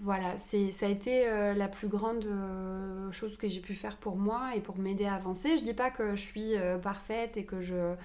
voilà, 0.01 0.37
ça 0.37 0.85
a 0.85 0.89
été 0.89 1.27
euh, 1.27 1.53
la 1.53 1.67
plus 1.67 1.87
grande 1.87 2.25
euh, 2.25 3.11
chose 3.11 3.35
que 3.37 3.47
j'ai 3.47 3.59
pu 3.59 3.73
faire 3.73 3.97
pour 3.97 4.15
moi 4.15 4.51
et 4.55 4.61
pour 4.61 4.77
m'aider 4.77 5.05
à 5.05 5.15
avancer. 5.15 5.57
Je 5.57 5.63
dis 5.63 5.73
pas 5.73 5.89
que 5.89 6.15
je 6.15 6.21
suis 6.21 6.53
parfaite 6.81 7.37
et 7.37 7.45
que 7.45 7.61
je 7.61 7.95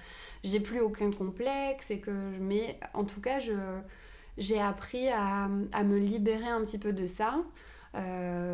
j'ai 0.43 0.59
plus 0.59 0.81
aucun 0.81 1.11
complexe 1.11 1.91
et 1.91 1.99
que 1.99 2.11
mais 2.41 2.77
en 2.93 3.05
tout 3.05 3.21
cas 3.21 3.39
je 3.39 3.53
j'ai 4.37 4.59
appris 4.59 5.09
à, 5.09 5.47
me 5.47 5.97
libérer 5.97 6.47
un 6.47 6.61
petit 6.61 6.79
peu 6.79 6.91
de 6.91 7.07
ça. 7.07 7.35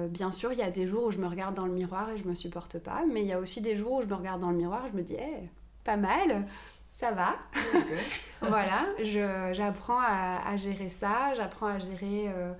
bien 0.09 0.31
sûr, 0.31 0.51
il 0.51 0.59
y 0.59 0.63
a 0.63 0.71
des 0.71 0.87
jours 0.87 1.05
où 1.05 1.11
je 1.11 1.19
me 1.19 1.27
regarde 1.27 1.55
dans 1.55 1.65
le 1.65 1.73
miroir 1.73 2.09
et 2.09 2.17
je 2.17 2.25
me 2.25 2.35
supporte 2.35 2.79
pas, 2.79 3.03
mais 3.11 3.21
il 3.21 3.27
y 3.27 3.33
a 3.33 3.39
aussi 3.39 3.61
des 3.61 3.75
jours 3.75 3.93
où 3.93 4.01
je 4.01 4.07
me 4.07 4.15
regarde 4.15 4.41
dans 4.41 4.51
le 4.51 4.57
miroir 4.57 4.85
et 4.85 4.89
je 4.91 4.97
me 4.97 5.03
dis, 5.03 5.15
hey, 5.15 5.49
pas 5.85 5.97
mal, 5.97 6.45
ça 6.99 7.11
va. 7.11 7.35
voilà, 8.41 8.87
j'apprends 9.53 9.99
à, 9.99 10.55
gérer 10.57 10.89
ça, 10.89 11.33
j'apprends 11.33 11.67
à 11.67 11.79
gérer 11.79 12.25
euh, 12.27 12.51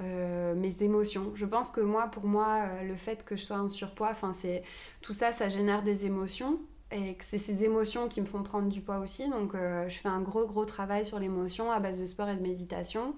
euh, 0.00 0.54
mes 0.54 0.82
émotions. 0.82 1.32
Je 1.34 1.46
pense 1.46 1.70
que 1.70 1.80
moi, 1.80 2.08
pour 2.08 2.26
moi, 2.26 2.64
euh, 2.64 2.82
le 2.82 2.96
fait 2.96 3.24
que 3.24 3.36
je 3.36 3.42
sois 3.42 3.56
en 3.56 3.70
surpoids, 3.70 4.12
c'est 4.32 4.62
tout 5.00 5.14
ça, 5.14 5.32
ça 5.32 5.48
génère 5.48 5.82
des 5.82 6.04
émotions 6.04 6.60
et 6.92 7.14
que 7.14 7.24
c'est 7.24 7.38
ces 7.38 7.64
émotions 7.64 8.06
qui 8.08 8.20
me 8.20 8.26
font 8.26 8.42
prendre 8.42 8.68
du 8.68 8.82
poids 8.82 8.98
aussi. 8.98 9.30
Donc, 9.30 9.54
je 9.54 9.96
fais 9.96 10.08
un 10.08 10.20
gros, 10.20 10.46
gros 10.46 10.66
travail 10.66 11.04
sur 11.06 11.18
l'émotion 11.18 11.72
à 11.72 11.80
base 11.80 11.98
de 11.98 12.06
sport 12.06 12.28
et 12.28 12.36
de 12.36 12.42
méditation 12.42 13.16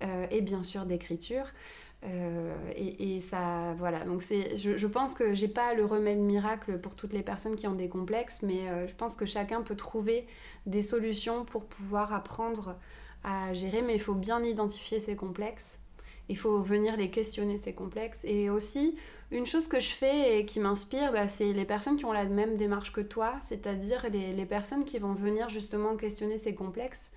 et 0.00 0.40
bien 0.40 0.62
sûr 0.62 0.86
d'écriture. 0.86 1.46
Euh, 2.04 2.54
et, 2.76 3.20
ça, 3.20 3.74
voilà. 3.78 4.00
Donc 4.04 4.22
c'est, 4.22 4.56
je, 4.56 4.86
pense 4.86 5.14
que 5.14 5.34
j'ai 5.34 5.48
pas 5.48 5.74
le 5.74 5.84
remède 5.84 6.18
miracle 6.18 6.78
pour 6.78 6.94
toutes 6.94 7.12
les 7.12 7.22
personnes 7.22 7.56
qui 7.56 7.66
ont 7.66 7.74
des 7.74 7.88
complexes, 7.88 8.42
mais 8.42 8.68
euh, 8.68 8.86
je 8.86 8.94
pense 8.94 9.16
que 9.16 9.26
chacun 9.26 9.62
peut 9.62 9.76
trouver 9.76 10.26
des 10.66 10.82
solutions 10.82 11.44
pour 11.44 11.64
pouvoir 11.64 12.12
apprendre 12.12 12.76
à 13.24 13.52
gérer. 13.54 13.82
Mais 13.82 13.94
il 13.94 14.00
faut 14.00 14.14
bien 14.14 14.42
identifier 14.42 15.00
ses 15.00 15.16
complexes. 15.16 15.80
Il 16.28 16.36
faut 16.36 16.60
venir 16.62 16.96
les 16.96 17.10
questionner 17.10 17.56
ces 17.56 17.72
complexes. 17.72 18.24
Et 18.24 18.50
aussi, 18.50 18.96
une 19.30 19.46
chose 19.46 19.66
que 19.66 19.80
je 19.80 19.88
fais 19.88 20.38
et 20.38 20.46
qui 20.46 20.60
m'inspire, 20.60 21.12
bah, 21.12 21.28
c'est 21.28 21.52
les 21.52 21.64
personnes 21.64 21.96
qui 21.96 22.04
ont 22.04 22.12
la 22.12 22.24
même 22.24 22.56
démarche 22.56 22.92
que 22.92 23.00
toi, 23.00 23.34
c'est-à-dire 23.40 24.06
les, 24.12 24.32
les, 24.32 24.46
personnes 24.46 24.84
qui 24.84 24.98
vont 24.98 25.14
venir 25.14 25.48
justement 25.48 25.96
questionner 25.96 26.36
ces 26.36 26.54
complexes 26.54 27.10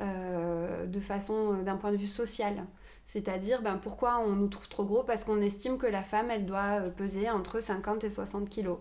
euh, 0.00 0.86
de 0.86 1.00
façon, 1.00 1.62
d'un 1.62 1.76
point 1.76 1.92
de 1.92 1.98
vue 1.98 2.06
social. 2.06 2.64
C'est-à-dire, 3.04 3.62
ben, 3.62 3.76
pourquoi 3.76 4.18
on 4.20 4.34
nous 4.34 4.48
trouve 4.48 4.68
trop 4.68 4.84
gros? 4.84 5.02
Parce 5.02 5.24
qu'on 5.24 5.40
estime 5.40 5.78
que 5.78 5.86
la 5.86 6.02
femme, 6.02 6.30
elle 6.30 6.46
doit 6.46 6.80
euh, 6.80 6.90
peser 6.90 7.30
entre 7.30 7.60
50 7.60 8.04
et 8.04 8.10
60 8.10 8.48
kilos. 8.48 8.78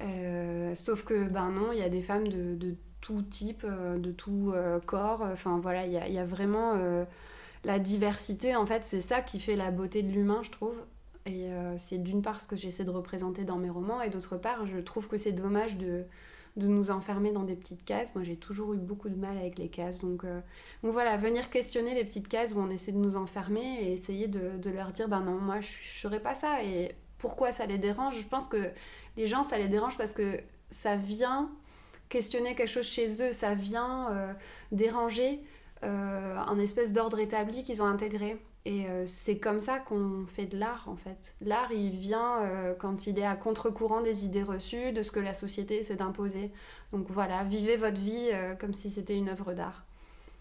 Euh, 0.00 0.74
sauf 0.74 1.04
que, 1.04 1.28
ben 1.28 1.50
non, 1.50 1.72
il 1.72 1.78
y 1.78 1.82
a 1.82 1.88
des 1.88 2.02
femmes 2.02 2.28
de, 2.28 2.76
tout 3.00 3.22
type, 3.22 3.64
euh, 3.64 3.98
de 3.98 4.12
tout 4.12 4.54
corps. 4.86 5.22
Enfin, 5.22 5.58
voilà, 5.60 5.86
il 5.86 5.92
y 5.92 6.18
a, 6.18 6.24
vraiment 6.24 6.74
la 7.64 7.78
diversité. 7.78 8.56
En 8.56 8.66
fait, 8.66 8.84
c'est 8.84 9.00
ça 9.00 9.20
qui 9.22 9.40
fait 9.40 9.56
la 9.56 9.70
beauté 9.70 10.02
de 10.02 10.10
l'humain, 10.10 10.42
je 10.42 10.50
trouve. 10.50 10.76
Et 11.26 11.48
c'est 11.78 11.98
d'une 11.98 12.20
part 12.20 12.40
ce 12.40 12.48
que 12.48 12.56
j'essaie 12.56 12.84
de 12.84 12.90
représenter 12.90 13.44
dans 13.44 13.56
mes 13.56 13.70
romans, 13.70 14.02
et 14.02 14.10
d'autre 14.10 14.36
part, 14.36 14.66
je 14.66 14.78
trouve 14.78 15.06
que 15.06 15.18
c'est 15.18 15.30
dommage 15.30 15.78
de, 15.78 16.04
de 16.56 16.66
nous 16.66 16.90
enfermer 16.90 17.32
dans 17.32 17.44
des 17.44 17.56
petites 17.56 17.84
cases. 17.84 18.14
Moi, 18.14 18.24
j'ai 18.24 18.36
toujours 18.36 18.74
eu 18.74 18.78
beaucoup 18.78 19.08
de 19.08 19.14
mal 19.14 19.36
avec 19.38 19.58
les 19.58 19.68
cases. 19.68 20.00
Donc, 20.00 20.24
euh, 20.24 20.40
voilà, 20.82 21.16
venir 21.16 21.48
questionner 21.50 21.94
les 21.94 22.04
petites 22.04 22.28
cases 22.28 22.52
où 22.54 22.58
on 22.58 22.70
essaie 22.70 22.92
de 22.92 22.98
nous 22.98 23.16
enfermer 23.16 23.82
et 23.82 23.92
essayer 23.92 24.28
de, 24.28 24.58
de 24.58 24.70
leur 24.70 24.92
dire, 24.92 25.08
ben 25.08 25.20
non, 25.20 25.38
moi, 25.38 25.60
je 25.60 25.68
ne 25.68 25.90
serais 25.90 26.20
pas 26.20 26.34
ça. 26.34 26.62
Et 26.62 26.94
pourquoi 27.18 27.52
ça 27.52 27.66
les 27.66 27.78
dérange? 27.78 28.20
Je 28.20 28.26
pense 28.26 28.48
que 28.48 28.70
les 29.16 29.26
gens, 29.26 29.42
ça 29.42 29.58
les 29.58 29.68
dérange 29.68 29.96
parce 29.96 30.12
que 30.12 30.38
ça 30.70 30.96
vient 30.96 31.50
questionner 32.08 32.54
quelque 32.54 32.68
chose 32.68 32.86
chez 32.86 33.22
eux, 33.22 33.32
ça 33.32 33.54
vient 33.54 34.10
euh, 34.12 34.32
déranger 34.70 35.40
euh, 35.82 36.36
un 36.36 36.58
espèce 36.58 36.92
d'ordre 36.92 37.18
établi 37.18 37.64
qu'ils 37.64 37.82
ont 37.82 37.86
intégré. 37.86 38.36
Et 38.64 38.86
euh, 38.86 39.06
c'est 39.06 39.38
comme 39.38 39.58
ça 39.58 39.80
qu'on 39.80 40.24
fait 40.26 40.46
de 40.46 40.56
l'art 40.56 40.84
en 40.88 40.96
fait. 40.96 41.34
L'art, 41.40 41.72
il 41.72 41.96
vient 41.96 42.42
euh, 42.42 42.74
quand 42.74 43.08
il 43.08 43.18
est 43.18 43.26
à 43.26 43.34
contre-courant 43.34 44.02
des 44.02 44.24
idées 44.24 44.44
reçues, 44.44 44.92
de 44.92 45.02
ce 45.02 45.10
que 45.10 45.18
la 45.18 45.34
société 45.34 45.78
essaie 45.78 45.96
d'imposer. 45.96 46.52
Donc 46.92 47.08
voilà, 47.08 47.42
vivez 47.42 47.76
votre 47.76 47.98
vie 47.98 48.30
euh, 48.32 48.54
comme 48.54 48.74
si 48.74 48.88
c'était 48.90 49.16
une 49.16 49.28
œuvre 49.28 49.52
d'art. 49.52 49.84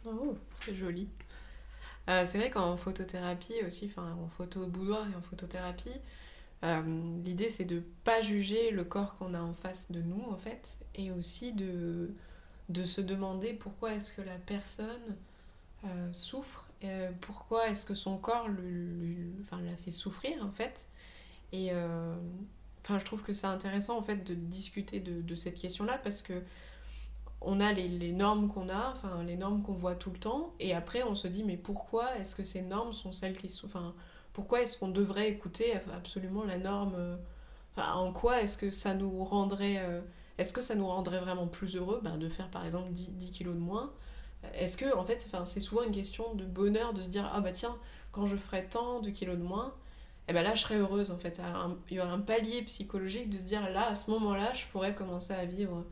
Oh, 0.05 0.35
c'est 0.63 0.75
joli. 0.75 1.07
c'est 2.07 2.37
vrai 2.37 2.51
qu'en 2.51 2.77
photothérapie 2.77 3.63
aussi, 3.65 3.91
enfin 3.91 4.15
en 4.23 4.27
photo 4.29 4.65
boudoir 4.67 5.07
et 5.11 5.15
en 5.15 5.21
photothérapie, 5.21 5.99
l'idée 7.23 7.49
c'est 7.49 7.65
de 7.65 7.83
pas 8.03 8.21
juger 8.21 8.71
le 8.71 8.83
corps 8.83 9.15
qu'on 9.17 9.33
a 9.35 9.41
en 9.41 9.53
face 9.53 9.91
de 9.91 10.01
nous 10.01 10.23
en 10.29 10.37
fait, 10.37 10.79
et 10.95 11.11
aussi 11.11 11.53
de, 11.53 12.09
de 12.69 12.83
se 12.83 12.99
demander 12.99 13.53
pourquoi 13.53 13.93
est-ce 13.93 14.11
que 14.11 14.23
la 14.23 14.37
personne 14.37 15.15
souffre 16.11 16.70
euh, 16.83 17.11
pourquoi 17.21 17.69
est-ce 17.69 17.85
que 17.85 17.95
son 17.95 18.17
corps 18.17 18.47
l'a 18.49 19.75
fait 19.83 19.91
souffrir 19.91 20.43
en 20.43 20.51
fait? 20.51 20.87
Et 21.51 21.69
euh, 21.71 22.15
je 22.89 23.05
trouve 23.05 23.21
que 23.21 23.33
c'est 23.33 23.47
intéressant 23.47 23.97
en 23.97 24.01
fait 24.01 24.17
de 24.17 24.33
discuter 24.33 24.99
de, 24.99 25.35
cette 25.35 25.59
question-là 25.59 25.99
parce 26.03 26.21
que 26.21 26.41
on 27.43 27.59
a 27.59 27.71
les, 27.73 28.11
normes 28.11 28.49
qu'on 28.49 28.69
a, 28.69 28.91
enfin 28.91 29.23
les 29.23 29.35
normes 29.35 29.63
qu'on 29.63 29.73
voit 29.73 29.95
tout 29.95 30.11
le 30.11 30.19
temps, 30.19 30.53
et 30.59 30.73
après 30.73 31.03
on 31.03 31.15
se 31.15 31.27
dit 31.27 31.43
mais 31.43 31.57
pourquoi 31.57 32.15
est-ce 32.17 32.35
que 32.35 32.43
ces 32.43 32.61
normes 32.61 32.93
sont 32.93 33.13
celles 33.13 33.37
qui 33.37 33.49
sont, 33.49 33.67
enfin 33.67 33.93
pourquoi 34.33 34.61
est-ce 34.61 34.77
qu'on 34.77 34.89
devrait 34.89 35.29
écouter 35.29 35.73
absolument 35.93 36.43
la 36.43 36.57
norme, 36.57 36.93
euh, 36.95 37.17
en 37.77 38.11
quoi 38.11 38.41
est-ce 38.41 38.57
que 38.57 38.69
ça 38.69 38.93
nous 38.93 39.23
rendrait, 39.23 39.81
est-ce 40.37 40.53
que 40.53 40.61
ça 40.61 40.75
nous 40.75 40.87
rendrait 40.87 41.19
vraiment 41.19 41.47
plus 41.47 41.75
heureux 41.75 42.01
ben, 42.03 42.17
de 42.17 42.29
faire 42.29 42.49
par 42.49 42.65
exemple 42.65 42.91
10, 42.91 43.13
10 43.13 43.31
kilos 43.31 43.55
de 43.55 43.59
moins, 43.59 43.91
est-ce 44.53 44.77
que, 44.77 44.95
en 44.95 45.03
fait, 45.03 45.27
c'est 45.45 45.59
souvent 45.59 45.83
une 45.83 45.91
question 45.91 46.33
de 46.33 46.45
bonheur 46.45 46.93
de 46.93 47.01
se 47.01 47.09
dire 47.09 47.29
Ah 47.33 47.41
bah 47.41 47.51
tiens, 47.51 47.77
quand 48.11 48.27
je 48.27 48.35
ferai 48.35 48.65
tant 48.65 48.99
de 48.99 49.09
kilos 49.09 49.37
de 49.37 49.43
moins, 49.43 49.73
eh 50.27 50.33
ben 50.33 50.43
là 50.43 50.53
je 50.53 50.61
serai 50.61 50.77
heureuse 50.77 51.11
en 51.11 51.17
fait. 51.17 51.41
Il 51.89 51.97
y 51.97 51.99
aura 51.99 52.11
un 52.11 52.19
palier 52.19 52.61
psychologique 52.63 53.29
de 53.29 53.37
se 53.37 53.43
dire 53.43 53.69
là, 53.69 53.89
à 53.89 53.95
ce 53.95 54.09
moment-là, 54.11 54.53
je 54.53 54.65
pourrais 54.67 54.95
commencer 54.95 55.33
à 55.33 55.45
vivre, 55.45 55.85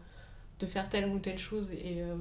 de 0.59 0.65
faire 0.65 0.89
telle 0.89 1.07
ou 1.07 1.19
telle 1.19 1.38
chose. 1.38 1.71
Et 1.71 2.01
euh, 2.01 2.15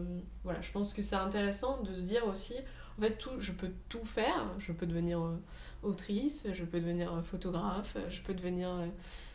voilà, 0.44 0.60
je 0.60 0.70
pense 0.70 0.94
que 0.94 1.02
c'est 1.02 1.16
intéressant 1.16 1.82
de 1.82 1.92
se 1.92 2.00
dire 2.00 2.26
aussi 2.26 2.54
en 2.98 3.02
fait, 3.02 3.16
tout, 3.18 3.38
je 3.38 3.52
peux 3.52 3.70
tout 3.88 4.04
faire. 4.04 4.50
Je 4.58 4.72
peux 4.72 4.86
devenir 4.86 5.20
euh, 5.20 5.36
autrice, 5.82 6.48
je 6.52 6.64
peux 6.64 6.80
devenir 6.80 7.12
euh, 7.12 7.22
photographe, 7.22 7.96
je 8.08 8.20
peux 8.22 8.34
devenir 8.34 8.70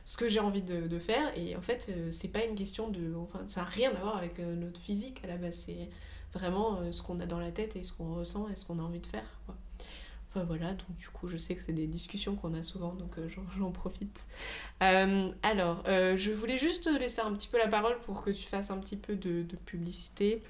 ce 0.03 0.17
que 0.17 0.27
j'ai 0.27 0.41
envie 0.41 0.61
de, 0.61 0.99
faire. 0.99 1.31
Et 1.37 1.55
en 1.55 1.61
fait, 1.61 1.93
c'est 2.09 2.27
pas 2.27 2.43
une 2.43 2.55
question 2.55 2.89
de. 2.89 3.15
Enfin, 3.15 3.45
ça 3.47 3.61
n'a 3.61 3.67
rien 3.67 3.91
à 3.91 3.99
voir 3.99 4.17
avec 4.17 4.39
notre 4.39 4.81
physique 4.81 5.21
à 5.23 5.27
la 5.27 5.37
base. 5.37 5.69
Vraiment 6.33 6.79
euh, 6.79 6.91
ce 6.91 7.01
qu'on 7.01 7.19
a 7.19 7.25
dans 7.25 7.39
la 7.39 7.51
tête 7.51 7.75
et 7.75 7.83
ce 7.83 7.93
qu'on 7.93 8.15
ressent 8.15 8.47
et 8.49 8.55
ce 8.55 8.65
qu'on 8.65 8.79
a 8.79 8.81
envie 8.81 8.99
de 8.99 9.07
faire. 9.07 9.25
Quoi. 9.45 9.55
Enfin 10.29 10.45
voilà, 10.45 10.73
donc 10.73 10.97
du 10.97 11.07
coup, 11.09 11.27
je 11.27 11.37
sais 11.37 11.55
que 11.55 11.61
c'est 11.63 11.73
des 11.73 11.85
discussions 11.85 12.35
qu'on 12.35 12.55
a 12.55 12.63
souvent, 12.63 12.93
donc 12.93 13.17
euh, 13.17 13.29
j'en 13.57 13.71
profite. 13.71 14.25
Euh, 14.81 15.31
alors, 15.43 15.83
je 15.85 16.31
voulais 16.31 16.57
juste 16.57 16.85
te 16.85 16.97
laisser 16.97 17.21
un 17.21 17.33
petit 17.33 17.47
peu 17.47 17.57
la 17.57 17.67
parole 17.67 17.99
pour 18.01 18.23
que 18.23 18.31
tu 18.31 18.47
fasses 18.47 18.71
un 18.71 18.77
petit 18.77 18.97
peu 18.97 19.15
de, 19.15 19.45
publicité. 19.65 20.41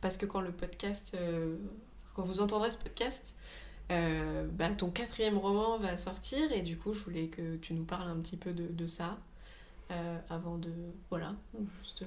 Parce 0.00 0.16
que 0.16 0.24
quand 0.24 0.40
le 0.40 0.50
podcast, 0.50 1.14
quand 2.14 2.22
vous 2.22 2.40
entendrez 2.40 2.70
ce 2.70 2.78
podcast, 2.78 3.36
bah, 3.88 4.70
ton 4.76 4.90
quatrième 4.90 5.36
roman 5.36 5.78
va 5.78 5.98
sortir 5.98 6.50
et 6.52 6.62
du 6.62 6.78
coup, 6.78 6.94
je 6.94 7.00
voulais 7.00 7.26
que 7.26 7.56
tu 7.56 7.74
nous 7.74 7.84
parles 7.84 8.08
un 8.08 8.16
petit 8.16 8.38
peu 8.38 8.52
de, 8.52 8.66
de 8.66 8.86
ça 8.86 9.18
avant 10.30 10.56
de. 10.56 10.72
Voilà, 11.10 11.36
juste. 11.82 12.04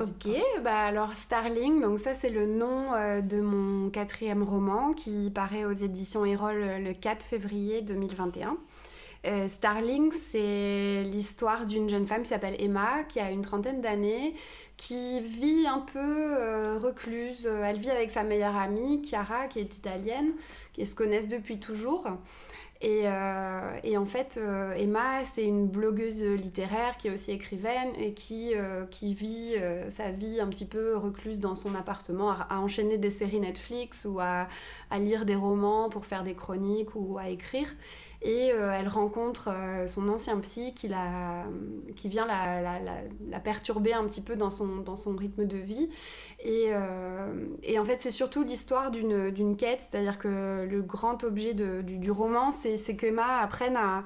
Ok, 0.00 0.26
bah 0.64 0.78
alors 0.86 1.12
Starling, 1.12 1.82
donc 1.82 1.98
ça 1.98 2.14
c'est 2.14 2.30
le 2.30 2.46
nom 2.46 2.94
euh, 2.94 3.20
de 3.20 3.42
mon 3.42 3.90
quatrième 3.90 4.42
roman 4.42 4.94
qui 4.94 5.30
paraît 5.30 5.66
aux 5.66 5.72
éditions 5.72 6.24
Erol 6.24 6.62
euh, 6.62 6.78
le 6.78 6.94
4 6.94 7.22
février 7.22 7.82
2021. 7.82 8.56
Euh, 9.26 9.48
Starling, 9.48 10.10
c'est 10.30 11.02
l'histoire 11.02 11.66
d'une 11.66 11.90
jeune 11.90 12.06
femme 12.06 12.22
qui 12.22 12.30
s'appelle 12.30 12.56
Emma, 12.58 13.04
qui 13.04 13.20
a 13.20 13.30
une 13.30 13.42
trentaine 13.42 13.82
d'années, 13.82 14.34
qui 14.78 15.20
vit 15.20 15.66
un 15.66 15.80
peu 15.80 16.78
recluse. 16.78 17.46
Elle 17.46 17.76
vit 17.76 17.90
avec 17.90 18.10
sa 18.10 18.22
meilleure 18.22 18.56
amie, 18.56 19.02
Chiara, 19.04 19.46
qui 19.46 19.58
est 19.58 19.76
italienne, 19.76 20.32
qui 20.72 20.86
se 20.86 20.94
connaissent 20.94 21.28
depuis 21.28 21.60
toujours. 21.60 22.08
Et, 22.84 23.02
euh, 23.04 23.78
et, 23.84 23.96
en 23.96 24.06
fait, 24.06 24.40
euh, 24.42 24.74
Emma, 24.74 25.24
c'est 25.24 25.44
une 25.44 25.68
blogueuse 25.68 26.20
littéraire 26.24 26.96
qui 26.96 27.06
est 27.06 27.12
aussi 27.12 27.30
écrivaine 27.30 27.90
et 27.96 28.12
qui, 28.12 28.54
euh, 28.56 28.84
vit 29.02 29.54
sa 29.90 30.10
vie 30.10 30.40
un 30.40 30.48
petit 30.48 30.64
peu 30.64 30.96
recluse 30.96 31.38
dans 31.38 31.54
son 31.54 31.76
appartement, 31.76 32.32
à, 32.32 32.48
à 32.50 32.58
enchaîner 32.58 32.98
des 32.98 33.10
séries 33.10 33.38
Netflix 33.38 34.04
ou 34.04 34.18
à, 34.18 34.48
lire 34.98 35.24
des 35.24 35.36
romans 35.36 35.90
pour 35.90 36.06
faire 36.06 36.24
des 36.24 36.34
chroniques 36.34 36.96
ou 36.96 37.18
à 37.18 37.28
écrire. 37.28 37.68
Et 38.24 38.48
elle 38.48 38.86
rencontre 38.86 39.50
son 39.88 40.08
ancien 40.08 40.38
psy 40.38 40.74
qui, 40.74 40.86
la, 40.86 41.44
qui 41.96 42.08
vient 42.08 42.24
la, 42.24 42.78
la, 43.28 43.40
perturber 43.40 43.92
un 43.92 44.04
petit 44.04 44.20
peu 44.20 44.36
dans 44.36 44.50
son, 44.50 44.76
dans 44.76 44.96
son 44.96 45.16
rythme 45.16 45.44
de 45.44 45.56
vie. 45.56 45.88
Et, 46.44 46.70
euh, 46.70 47.46
et, 47.62 47.78
en 47.78 47.84
fait, 47.84 48.00
c'est 48.00 48.10
surtout 48.10 48.42
l'histoire 48.42 48.90
d'une 48.90 49.56
quête, 49.56 49.82
c'est-à-dire 49.82 50.18
que 50.18 50.66
le 50.68 50.82
grand 50.82 51.22
objet 51.24 51.54
de, 51.54 51.82
du, 51.82 52.10
roman, 52.10 52.50
c'est 52.52 52.96
qu'Emma 52.96 53.38
apprenne 53.38 53.76
à, 53.76 54.04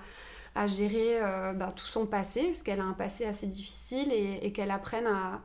à 0.54 0.66
gérer 0.66 1.18
euh, 1.22 1.52
bah, 1.54 1.72
tout 1.74 1.86
son 1.86 2.06
passé, 2.06 2.44
parce 2.44 2.62
qu'elle 2.62 2.80
a 2.80 2.84
un 2.84 2.92
passé 2.92 3.24
assez 3.24 3.46
difficile, 3.46 4.12
et, 4.12 4.40
et 4.42 4.52
qu'elle 4.52 4.70
apprenne 4.70 5.06
à, 5.06 5.40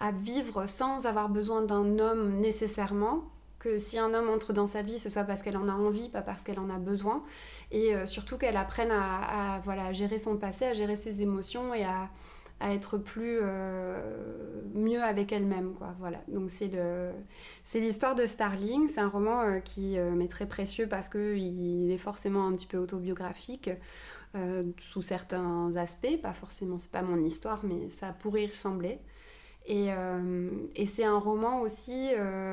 à, 0.00 0.10
vivre 0.12 0.66
sans 0.66 1.06
avoir 1.06 1.30
besoin 1.30 1.62
d'un 1.62 1.98
homme 1.98 2.40
nécessairement, 2.40 3.24
que 3.64 3.78
si 3.78 3.98
un 3.98 4.12
homme 4.12 4.28
entre 4.28 4.52
dans 4.52 4.66
sa 4.66 4.82
vie, 4.82 4.98
ce 4.98 5.08
soit 5.08 5.24
parce 5.24 5.42
qu'elle 5.42 5.56
en 5.56 5.68
a 5.68 5.72
envie, 5.72 6.10
pas 6.10 6.20
parce 6.20 6.44
qu'elle 6.44 6.58
en 6.58 6.68
a 6.68 6.78
besoin, 6.78 7.24
et 7.72 7.94
euh, 7.94 8.04
surtout 8.04 8.36
qu'elle 8.36 8.58
apprenne 8.58 8.90
à, 8.90 9.60
voilà, 9.64 9.90
gérer 9.92 10.18
son 10.18 10.36
passé, 10.36 10.66
à 10.66 10.74
gérer 10.74 10.96
ses 10.96 11.22
émotions 11.22 11.74
et 11.74 11.84
à 11.84 12.10
à 12.60 12.72
être 12.72 12.98
plus 12.98 13.40
euh, 13.42 14.00
mieux 14.74 15.02
avec 15.02 15.32
elle-même 15.32 15.74
voilà. 15.98 16.20
Donc 16.28 16.50
c'est 16.50 16.70
l'histoire 17.80 18.14
de 18.14 18.26
Starling. 18.26 18.88
C'est 18.88 19.00
un 19.00 19.08
roman 19.08 19.42
euh, 19.42 19.58
qui 19.58 19.98
m'est 19.98 20.28
très 20.28 20.46
précieux 20.46 20.86
parce 20.88 21.08
que 21.08 21.36
il 21.36 21.90
est 21.90 21.98
forcément 21.98 22.46
un 22.46 22.52
petit 22.52 22.66
peu 22.66 22.78
autobiographique 22.78 23.70
sous 24.78 25.02
certains 25.02 25.74
aspects. 25.76 26.16
Pas 26.22 26.32
forcément 26.32 26.78
c'est 26.78 26.92
pas 26.92 27.02
mon 27.02 27.22
histoire 27.24 27.64
mais 27.64 27.90
ça 27.90 28.12
pourrait 28.12 28.44
y 28.44 28.46
ressembler 28.46 29.00
et, 29.66 29.88
et 30.76 30.86
c'est 30.86 31.04
un 31.04 31.18
roman 31.18 31.60
aussi 31.60 32.10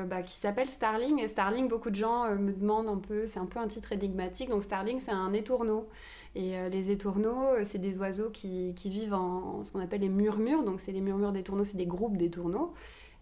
bah, 0.08 0.22
qui 0.22 0.36
s'appelle 0.36 0.70
Starling. 0.70 1.18
Et 1.20 1.28
Starling, 1.28 1.68
beaucoup 1.68 1.90
de 1.90 1.94
gens 1.94 2.34
me 2.36 2.52
demandent 2.52 2.88
un 2.88 2.96
peu, 2.96 3.26
c'est 3.26 3.38
un 3.38 3.46
peu 3.46 3.58
un 3.58 3.68
titre 3.68 3.92
énigmatique. 3.92 4.48
Donc 4.48 4.62
Starling, 4.62 4.98
c'est 5.00 5.10
un 5.10 5.32
étourneau. 5.32 5.88
Et 6.34 6.56
euh, 6.56 6.68
les 6.68 6.90
étourneaux, 6.90 7.48
euh, 7.48 7.60
c'est 7.64 7.78
des 7.78 7.98
oiseaux 7.98 8.30
qui, 8.30 8.72
vivent 8.84 9.14
en, 9.14 9.64
ce 9.64 9.72
qu'on 9.72 9.80
appelle 9.80 10.00
les 10.00 10.08
murmures. 10.08 10.62
Donc, 10.62 10.80
c'est 10.80 10.92
les 10.92 11.00
murmures 11.00 11.32
d'étourneaux, 11.32 11.64
c'est 11.64 11.76
des 11.76 11.86
groupes 11.86 12.16
d'étourneaux. 12.16 12.72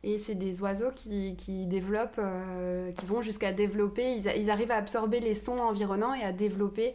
Et 0.02 0.16
c'est 0.16 0.34
des 0.34 0.62
oiseaux 0.62 0.92
qui, 0.94 1.34
développent, 1.66 2.18
euh, 2.18 2.90
qui 2.92 3.04
vont 3.04 3.20
jusqu'à 3.20 3.52
développer, 3.52 4.14
ils, 4.14 4.50
arrivent 4.50 4.70
à 4.70 4.76
absorber 4.76 5.20
les 5.20 5.34
sons 5.34 5.58
environnants 5.58 6.14
et 6.14 6.22
à 6.22 6.32
développer 6.32 6.88
euh, 6.88 6.92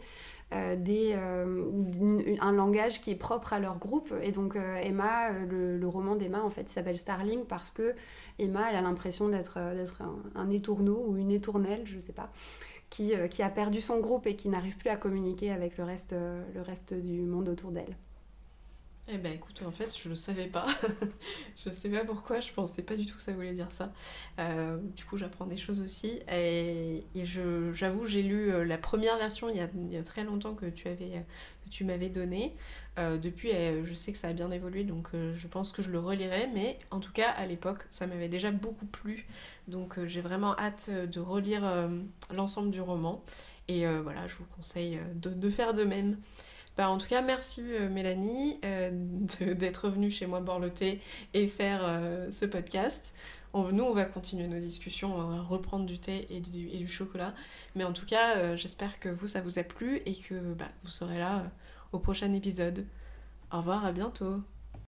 des, 0.52 1.14
euh, 1.16 2.36
un 2.40 2.52
langage 2.52 3.00
qui 3.00 3.10
est 3.10 3.16
propre 3.16 3.52
à 3.52 3.58
leur 3.58 3.78
groupe. 3.78 4.14
Et 4.22 4.32
donc 4.32 4.56
Emma, 4.82 5.32
le, 5.32 5.88
roman 5.88 6.16
d'Emma, 6.16 6.42
en 6.42 6.50
fait, 6.50 6.68
s'appelle 6.68 6.98
Starling 6.98 7.44
parce 7.46 7.70
que 7.70 7.94
Emma, 8.38 8.70
elle 8.70 8.76
a 8.76 8.82
l'impression 8.82 9.28
d'être 9.28 9.58
un, 10.34 10.50
étourneau 10.50 11.04
ou 11.06 11.16
une 11.16 11.30
étournelle, 11.30 11.82
je 11.84 11.98
sais 11.98 12.12
pas 12.12 12.30
qui, 12.90 13.14
euh, 13.14 13.28
a 13.38 13.48
perdu 13.48 13.80
son 13.80 14.00
groupe 14.00 14.26
et 14.26 14.36
qui 14.36 14.48
n'arrive 14.48 14.76
plus 14.76 14.90
à 14.90 14.96
communiquer 14.96 15.50
avec 15.50 15.78
euh, 15.78 16.44
le 16.54 16.60
reste 16.62 16.94
du 16.94 17.22
monde 17.22 17.48
autour 17.48 17.70
d'elle. 17.70 17.96
Eh 19.08 19.18
ben 19.18 19.32
écoute, 19.34 19.62
en 19.64 19.70
fait, 19.70 19.96
je 19.96 20.08
le 20.08 20.16
savais 20.16 20.48
pas. 20.48 20.66
je 21.64 21.70
sais 21.70 21.88
pas 21.88 22.04
pourquoi, 22.04 22.40
je 22.40 22.52
pensais 22.52 22.82
pas 22.82 22.96
du 22.96 23.06
tout 23.06 23.14
que 23.14 23.22
ça 23.22 23.32
voulait 23.32 23.52
dire 23.52 23.70
ça. 23.70 23.92
Euh, 24.40 24.78
du 24.96 25.04
coup, 25.04 25.16
j'apprends 25.16 25.46
des 25.46 25.56
choses 25.56 25.80
aussi. 25.80 26.18
Et, 26.28 27.04
et 27.14 27.24
j'avoue, 27.24 28.04
j'ai 28.04 28.22
lu 28.22 28.50
euh, 28.50 28.64
la 28.64 28.78
première 28.78 29.16
version 29.16 29.48
il 29.48 29.56
y, 29.56 29.96
a, 29.96 30.02
très 30.02 30.24
longtemps 30.24 30.54
que 30.54 30.66
tu 30.66 30.88
avais 30.88 31.24
que 31.64 31.70
tu 31.70 31.84
m'avais 31.84 32.08
donné. 32.08 32.56
Euh, 32.98 33.16
depuis, 33.16 33.52
euh, 33.52 33.84
je 33.84 33.94
sais 33.94 34.10
que 34.10 34.18
ça 34.18 34.28
a 34.28 34.32
bien 34.32 34.50
évolué, 34.50 34.82
donc 34.82 35.08
euh, 35.14 35.34
je 35.34 35.46
pense 35.46 35.70
que 35.72 35.82
je 35.82 35.90
le 35.90 36.00
relirai. 36.00 36.48
Mais 36.52 36.78
en 36.90 36.98
tout 36.98 37.12
cas, 37.12 37.30
à 37.30 37.46
l'époque, 37.46 37.86
ça 37.92 38.08
m'avait 38.08 38.28
déjà 38.28 38.50
beaucoup 38.50 38.86
plu. 38.86 39.26
Donc 39.68 40.04
j'ai 40.06 40.20
vraiment 40.20 40.58
hâte 40.58 40.90
de 40.90 41.20
relire 41.20 41.88
l'ensemble 42.32 42.70
du 42.70 42.80
roman. 42.80 43.24
Et 43.68 43.86
voilà, 43.86 44.26
je 44.26 44.36
vous 44.36 44.46
conseille 44.56 44.98
de 45.14 45.50
faire 45.50 45.72
de 45.72 45.84
même. 45.84 46.18
Bah, 46.76 46.90
en 46.90 46.98
tout 46.98 47.06
cas, 47.06 47.22
merci 47.22 47.62
Mélanie 47.90 48.60
d'être 49.40 49.88
venue 49.88 50.10
chez 50.10 50.26
moi 50.26 50.40
boire 50.40 50.60
le 50.60 50.70
thé 50.70 51.00
et 51.32 51.48
faire 51.48 52.02
ce 52.30 52.44
podcast. 52.44 53.14
nous, 53.54 53.84
on 53.84 53.94
va 53.94 54.04
continuer 54.04 54.46
nos 54.46 54.58
discussions, 54.58 55.16
on 55.16 55.24
va 55.24 55.40
reprendre 55.40 55.86
du 55.86 55.98
thé 55.98 56.26
et 56.30 56.40
du, 56.40 56.86
chocolat. 56.86 57.32
Mais 57.74 57.84
en 57.84 57.92
tout 57.92 58.04
cas, 58.04 58.56
j'espère 58.56 59.00
que 59.00 59.08
vous, 59.08 59.26
ça 59.26 59.40
vous 59.40 59.58
a 59.58 59.62
plu 59.62 60.02
et 60.04 60.14
que 60.14 60.34
bah, 60.54 60.68
vous 60.84 60.90
serez 60.90 61.18
là 61.18 61.50
au 61.92 61.98
prochain 61.98 62.32
épisode. 62.34 62.84
Au 63.50 63.58
revoir, 63.58 63.86
à 63.86 63.92
bientôt. 63.92 64.42